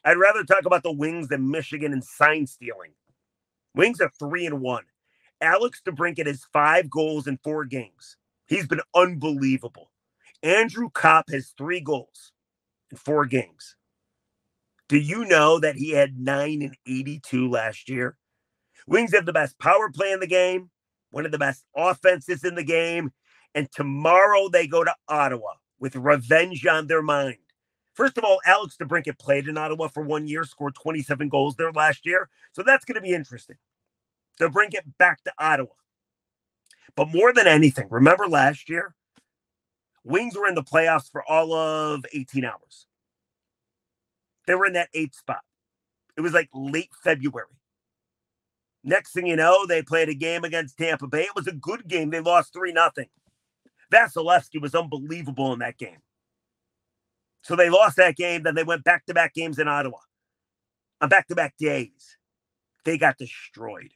I'd 0.04 0.18
rather 0.18 0.44
talk 0.44 0.66
about 0.66 0.82
the 0.82 0.92
Wings 0.92 1.28
than 1.28 1.50
Michigan 1.50 1.94
and 1.94 2.04
sign 2.04 2.46
stealing. 2.46 2.92
Wings 3.74 4.02
are 4.02 4.12
three 4.18 4.44
and 4.44 4.60
one. 4.60 4.84
Alex 5.40 5.80
DeBrincat 5.82 6.26
has 6.26 6.44
five 6.52 6.90
goals 6.90 7.26
in 7.26 7.38
four 7.42 7.64
games. 7.64 8.18
He's 8.46 8.66
been 8.66 8.82
unbelievable. 8.94 9.91
Andrew 10.42 10.90
Copp 10.90 11.30
has 11.30 11.52
three 11.56 11.80
goals 11.80 12.32
in 12.90 12.96
four 12.96 13.26
games. 13.26 13.76
Do 14.88 14.98
you 14.98 15.24
know 15.24 15.58
that 15.60 15.76
he 15.76 15.90
had 15.90 16.18
nine 16.18 16.62
and 16.62 16.76
82 16.86 17.48
last 17.48 17.88
year? 17.88 18.16
Wings 18.86 19.14
have 19.14 19.26
the 19.26 19.32
best 19.32 19.58
power 19.58 19.90
play 19.90 20.12
in 20.12 20.20
the 20.20 20.26
game, 20.26 20.70
one 21.10 21.24
of 21.24 21.32
the 21.32 21.38
best 21.38 21.64
offenses 21.76 22.44
in 22.44 22.54
the 22.54 22.64
game. 22.64 23.12
And 23.54 23.70
tomorrow 23.70 24.48
they 24.48 24.66
go 24.66 24.82
to 24.84 24.94
Ottawa 25.08 25.52
with 25.78 25.96
revenge 25.96 26.66
on 26.66 26.86
their 26.86 27.02
mind. 27.02 27.36
First 27.94 28.18
of 28.18 28.24
all, 28.24 28.40
Alex 28.46 28.76
DeBrincat 28.80 29.18
played 29.18 29.48
in 29.48 29.58
Ottawa 29.58 29.88
for 29.88 30.02
one 30.02 30.26
year, 30.26 30.44
scored 30.44 30.74
27 30.74 31.28
goals 31.28 31.56
there 31.56 31.72
last 31.72 32.06
year. 32.06 32.28
So 32.52 32.62
that's 32.62 32.84
going 32.84 32.96
to 32.96 33.00
be 33.00 33.12
interesting 33.12 33.56
it 34.40 34.98
back 34.98 35.22
to 35.24 35.32
Ottawa. 35.38 35.70
But 36.96 37.12
more 37.12 37.32
than 37.32 37.46
anything, 37.46 37.86
remember 37.90 38.28
last 38.28 38.68
year, 38.68 38.94
Wings 40.04 40.36
were 40.36 40.48
in 40.48 40.54
the 40.54 40.62
playoffs 40.62 41.10
for 41.10 41.22
all 41.22 41.52
of 41.52 42.04
18 42.12 42.44
hours. 42.44 42.86
They 44.46 44.54
were 44.54 44.66
in 44.66 44.72
that 44.72 44.88
eighth 44.94 45.14
spot. 45.14 45.42
It 46.16 46.20
was 46.20 46.32
like 46.32 46.48
late 46.52 46.90
February. 47.02 47.46
Next 48.84 49.12
thing 49.12 49.26
you 49.26 49.36
know, 49.36 49.64
they 49.66 49.82
played 49.82 50.08
a 50.08 50.14
game 50.14 50.42
against 50.42 50.76
Tampa 50.76 51.06
Bay. 51.06 51.22
It 51.22 51.36
was 51.36 51.46
a 51.46 51.52
good 51.52 51.86
game. 51.86 52.10
They 52.10 52.20
lost 52.20 52.52
3 52.52 52.72
nothing. 52.72 53.08
Vasilevskiy 53.92 54.60
was 54.60 54.74
unbelievable 54.74 55.52
in 55.52 55.60
that 55.60 55.78
game. 55.78 55.98
So 57.42 57.54
they 57.54 57.70
lost 57.70 57.96
that 57.96 58.16
game. 58.16 58.42
Then 58.42 58.54
they 58.54 58.64
went 58.64 58.84
back 58.84 59.06
to 59.06 59.14
back 59.14 59.34
games 59.34 59.58
in 59.58 59.68
Ottawa 59.68 59.98
on 61.00 61.08
back 61.08 61.28
to 61.28 61.34
back 61.34 61.54
days. 61.58 62.16
They 62.84 62.98
got 62.98 63.18
destroyed 63.18 63.92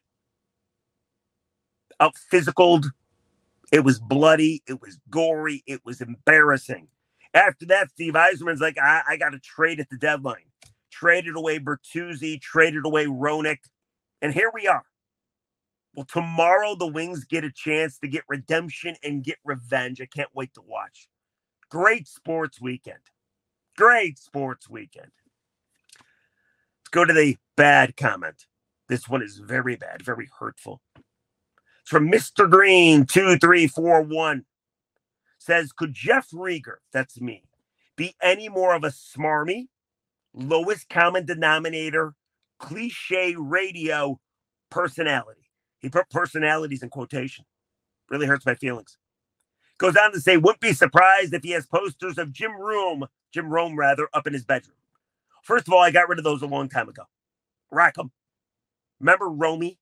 out 1.99 2.15
physicaled. 2.33 2.87
It 3.73 3.85
was 3.85 3.99
bloody. 3.99 4.63
It 4.67 4.81
was 4.81 4.99
gory. 5.11 5.63
It 5.67 5.85
was 5.85 6.01
embarrassing. 6.01 6.89
After 7.35 7.67
that, 7.67 7.91
Steve 7.91 8.15
Yzerman's 8.15 8.61
like, 8.61 8.79
I, 8.79 9.03
I 9.09 9.17
got 9.17 9.31
to 9.31 9.39
trade 9.39 9.81
at 9.81 9.91
the 9.91 9.99
deadline. 9.99 10.47
Traded 10.91 11.37
away 11.37 11.59
Bertuzzi, 11.59 12.41
traded 12.41 12.87
away 12.87 13.07
Hronek. 13.07 13.59
And 14.23 14.33
here 14.33 14.51
we 14.55 14.67
are. 14.67 14.85
Well, 15.95 16.07
tomorrow 16.07 16.75
the 16.75 16.87
Wings 16.87 17.25
get 17.25 17.45
a 17.45 17.51
chance 17.51 17.99
to 17.99 18.09
get 18.09 18.25
redemption 18.29 18.97
and 19.03 19.25
get 19.25 19.39
revenge. 19.45 20.01
I 20.01 20.07
can't 20.07 20.35
wait 20.35 20.55
to 20.55 20.63
watch. 20.65 21.09
Great 21.71 22.07
sports 22.07 22.61
weekend. 22.61 23.01
Great 23.77 24.19
sports 24.19 24.69
weekend. 24.71 25.11
Let's 25.99 26.91
go 26.91 27.05
to 27.05 27.13
the 27.13 27.37
bad 27.57 27.97
comment. 27.97 28.47
This 28.89 29.09
one 29.09 29.23
is 29.23 29.39
very 29.39 29.77
bad, 29.77 30.03
very 30.03 30.29
hurtful. 30.39 30.81
It's 31.87 31.93
from 31.93 32.11
Mr. 32.11 32.51
Green 32.51 33.07
2341. 33.07 34.45
Says, 35.39 35.71
could 35.71 35.95
Jeff 35.95 36.29
Riger, 36.31 36.79
that's 36.93 37.21
me, 37.21 37.45
be 37.95 38.17
any 38.21 38.49
more 38.49 38.75
of 38.75 38.83
a 38.83 38.89
smarmy, 38.89 39.69
lowest 40.35 40.89
common 40.89 41.25
denominator, 41.25 42.15
cliche 42.59 43.37
radio 43.39 44.19
personality? 44.69 45.49
He 45.79 45.89
put 45.89 46.11
personalities 46.11 46.83
in 46.83 46.89
quotation. 46.89 47.45
Really 48.11 48.27
hurts 48.27 48.45
my 48.45 48.57
feelings. 48.57 48.99
Goes 49.79 49.95
on 49.95 50.11
to 50.13 50.21
say, 50.21 50.37
wouldn't 50.37 50.61
be 50.61 50.73
surprised 50.73 51.35
if 51.35 51.45
he 51.45 51.53
has 51.53 51.67
posters 51.67 52.19
of 52.19 52.33
Jim 52.33 52.51
Rome, 52.59 53.07
Jim 53.33 53.49
Rome 53.49 53.79
rather, 53.79 54.09
up 54.13 54.27
in 54.27 54.33
his 54.33 54.45
bedroom. 54.45 54.75
First 55.45 55.69
of 55.69 55.75
all, 55.75 55.83
I 55.83 55.93
got 55.93 56.09
rid 56.09 56.19
of 56.19 56.25
those 56.25 56.43
a 56.43 56.47
long 56.47 56.69
time 56.69 56.89
ago. 56.89 57.05
Rack 57.71 57.95
them. 57.95 58.11
Remember 58.99 59.29
Romy? 59.29 59.79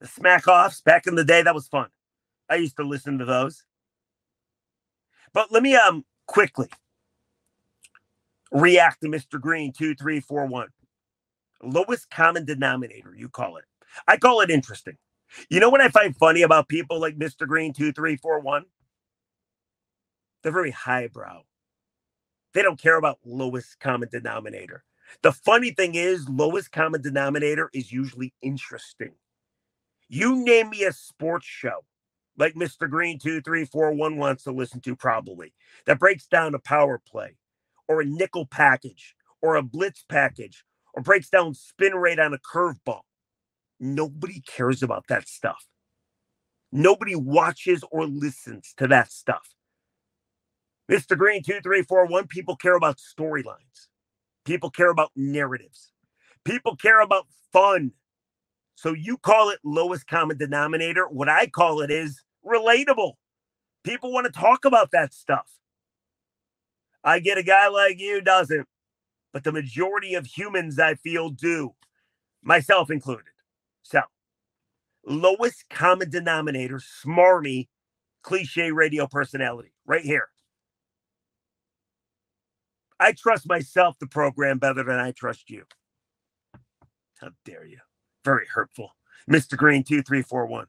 The 0.00 0.06
smack 0.06 0.46
offs 0.48 0.80
back 0.80 1.06
in 1.06 1.14
the 1.14 1.24
day, 1.24 1.42
that 1.42 1.54
was 1.54 1.68
fun. 1.68 1.88
I 2.48 2.56
used 2.56 2.76
to 2.76 2.84
listen 2.84 3.18
to 3.18 3.24
those. 3.24 3.64
But 5.32 5.52
let 5.52 5.62
me 5.62 5.76
um 5.76 6.04
quickly 6.26 6.68
react 8.52 9.02
to 9.02 9.08
Mr. 9.08 9.40
Green 9.40 9.72
2341. 9.72 10.68
Lowest 11.62 12.10
common 12.10 12.44
denominator, 12.44 13.14
you 13.16 13.28
call 13.28 13.56
it. 13.56 13.64
I 14.06 14.16
call 14.16 14.40
it 14.40 14.50
interesting. 14.50 14.96
You 15.50 15.60
know 15.60 15.70
what 15.70 15.80
I 15.80 15.88
find 15.88 16.16
funny 16.16 16.42
about 16.42 16.68
people 16.68 17.00
like 17.00 17.18
Mr. 17.18 17.46
Green 17.46 17.72
2341? 17.72 18.64
They're 20.42 20.52
very 20.52 20.70
highbrow. 20.70 21.42
They 22.54 22.62
don't 22.62 22.80
care 22.80 22.96
about 22.96 23.18
lowest 23.24 23.78
common 23.80 24.08
denominator. 24.10 24.84
The 25.22 25.32
funny 25.32 25.70
thing 25.70 25.94
is, 25.94 26.28
lowest 26.28 26.72
common 26.72 27.02
denominator 27.02 27.70
is 27.72 27.92
usually 27.92 28.32
interesting. 28.42 29.12
You 30.08 30.36
name 30.36 30.70
me 30.70 30.84
a 30.84 30.92
sports 30.92 31.46
show 31.46 31.84
like 32.38 32.54
Mr. 32.54 32.88
Green 32.88 33.18
2341 33.18 34.16
wants 34.16 34.44
to 34.44 34.52
listen 34.52 34.80
to, 34.82 34.96
probably, 34.96 35.52
that 35.86 35.98
breaks 35.98 36.26
down 36.26 36.54
a 36.54 36.58
power 36.58 37.00
play 37.06 37.36
or 37.88 38.00
a 38.00 38.06
nickel 38.06 38.46
package 38.46 39.14
or 39.42 39.56
a 39.56 39.62
blitz 39.62 40.04
package 40.08 40.64
or 40.94 41.02
breaks 41.02 41.28
down 41.28 41.54
spin 41.54 41.94
rate 41.94 42.18
on 42.18 42.32
a 42.34 42.38
curveball. 42.38 43.02
Nobody 43.80 44.40
cares 44.40 44.82
about 44.82 45.06
that 45.08 45.28
stuff. 45.28 45.66
Nobody 46.72 47.14
watches 47.14 47.84
or 47.90 48.06
listens 48.06 48.74
to 48.78 48.86
that 48.88 49.10
stuff. 49.10 49.54
Mr. 50.90 51.16
Green 51.16 51.42
2341, 51.42 52.26
people 52.28 52.56
care 52.56 52.76
about 52.76 52.98
storylines. 52.98 53.88
People 54.44 54.70
care 54.70 54.90
about 54.90 55.10
narratives. 55.16 55.92
People 56.44 56.76
care 56.76 57.00
about 57.00 57.26
fun. 57.52 57.92
So 58.78 58.92
you 58.92 59.18
call 59.18 59.50
it 59.50 59.58
lowest 59.64 60.06
common 60.06 60.38
denominator. 60.38 61.08
What 61.08 61.28
I 61.28 61.48
call 61.48 61.80
it 61.80 61.90
is 61.90 62.22
relatable. 62.46 63.14
People 63.82 64.12
want 64.12 64.26
to 64.26 64.40
talk 64.40 64.64
about 64.64 64.92
that 64.92 65.12
stuff. 65.12 65.50
I 67.02 67.18
get 67.18 67.38
a 67.38 67.42
guy 67.42 67.66
like 67.66 67.98
you 67.98 68.20
doesn't, 68.20 68.68
but 69.32 69.42
the 69.42 69.50
majority 69.50 70.14
of 70.14 70.26
humans 70.26 70.78
I 70.78 70.94
feel 70.94 71.28
do, 71.28 71.74
myself 72.40 72.88
included. 72.88 73.32
So, 73.82 74.02
lowest 75.04 75.64
common 75.70 76.08
denominator, 76.08 76.80
smarmy, 77.04 77.66
cliche 78.22 78.70
radio 78.70 79.08
personality, 79.08 79.72
right 79.86 80.04
here. 80.04 80.28
I 83.00 83.10
trust 83.10 83.48
myself 83.48 83.98
to 83.98 84.06
program 84.06 84.58
better 84.58 84.84
than 84.84 85.00
I 85.00 85.10
trust 85.10 85.50
you. 85.50 85.64
How 87.20 87.30
dare 87.44 87.64
you? 87.64 87.78
Very 88.24 88.46
hurtful. 88.46 88.94
Mr. 89.28 89.56
Green 89.56 89.82
2341. 89.84 90.66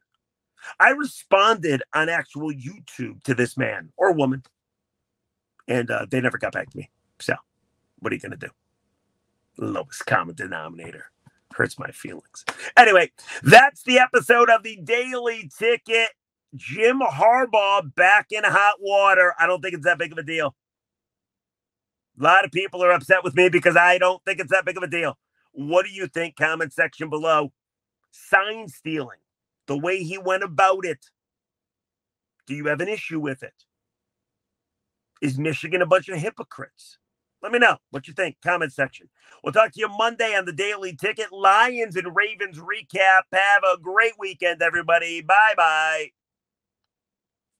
I 0.79 0.89
responded 0.89 1.83
on 1.93 2.09
actual 2.09 2.51
YouTube 2.51 3.23
to 3.23 3.33
this 3.33 3.57
man 3.57 3.91
or 3.97 4.11
woman, 4.11 4.43
and 5.67 5.89
uh, 5.89 6.05
they 6.09 6.19
never 6.19 6.37
got 6.37 6.53
back 6.53 6.69
to 6.69 6.77
me. 6.77 6.89
So, 7.19 7.35
what 7.99 8.11
are 8.11 8.15
you 8.15 8.21
going 8.21 8.37
to 8.37 8.37
do? 8.37 8.49
Lowest 9.57 10.05
common 10.05 10.35
denominator 10.35 11.11
hurts 11.53 11.79
my 11.79 11.91
feelings. 11.91 12.45
Anyway, 12.77 13.11
that's 13.43 13.83
the 13.83 13.99
episode 13.99 14.49
of 14.49 14.63
the 14.63 14.77
Daily 14.77 15.49
Ticket. 15.57 16.09
Jim 16.55 16.99
Harbaugh 16.99 17.93
back 17.95 18.27
in 18.31 18.43
hot 18.43 18.75
water. 18.79 19.33
I 19.39 19.45
don't 19.45 19.61
think 19.61 19.75
it's 19.75 19.85
that 19.85 19.99
big 19.99 20.11
of 20.11 20.17
a 20.17 20.23
deal. 20.23 20.55
A 22.19 22.23
lot 22.23 22.43
of 22.43 22.51
people 22.51 22.83
are 22.83 22.91
upset 22.91 23.23
with 23.23 23.35
me 23.35 23.49
because 23.49 23.77
I 23.77 23.97
don't 23.97 24.23
think 24.25 24.39
it's 24.39 24.51
that 24.51 24.65
big 24.65 24.77
of 24.77 24.83
a 24.83 24.87
deal. 24.87 25.17
What 25.59 25.85
do 25.85 25.91
you 25.91 26.07
think? 26.07 26.37
Comment 26.37 26.71
section 26.71 27.09
below. 27.09 27.51
Sign 28.11 28.69
stealing, 28.69 29.19
the 29.67 29.77
way 29.77 30.01
he 30.03 30.17
went 30.17 30.41
about 30.41 30.85
it. 30.85 31.07
Do 32.47 32.55
you 32.55 32.67
have 32.67 32.79
an 32.79 32.87
issue 32.87 33.19
with 33.19 33.43
it? 33.43 33.65
Is 35.21 35.37
Michigan 35.37 35.81
a 35.81 35.85
bunch 35.85 36.07
of 36.07 36.17
hypocrites? 36.17 36.97
Let 37.43 37.51
me 37.51 37.59
know 37.59 37.75
what 37.91 38.07
you 38.07 38.13
think. 38.13 38.37
Comment 38.41 38.71
section. 38.71 39.09
We'll 39.43 39.51
talk 39.51 39.73
to 39.73 39.79
you 39.81 39.89
Monday 39.89 40.33
on 40.33 40.45
the 40.45 40.53
Daily 40.53 40.95
Ticket. 40.95 41.33
Lions 41.33 41.97
and 41.97 42.15
Ravens 42.15 42.57
recap. 42.57 43.23
Have 43.33 43.63
a 43.63 43.77
great 43.77 44.13
weekend, 44.17 44.61
everybody. 44.61 45.19
Bye 45.19 45.55
bye. 45.57 46.11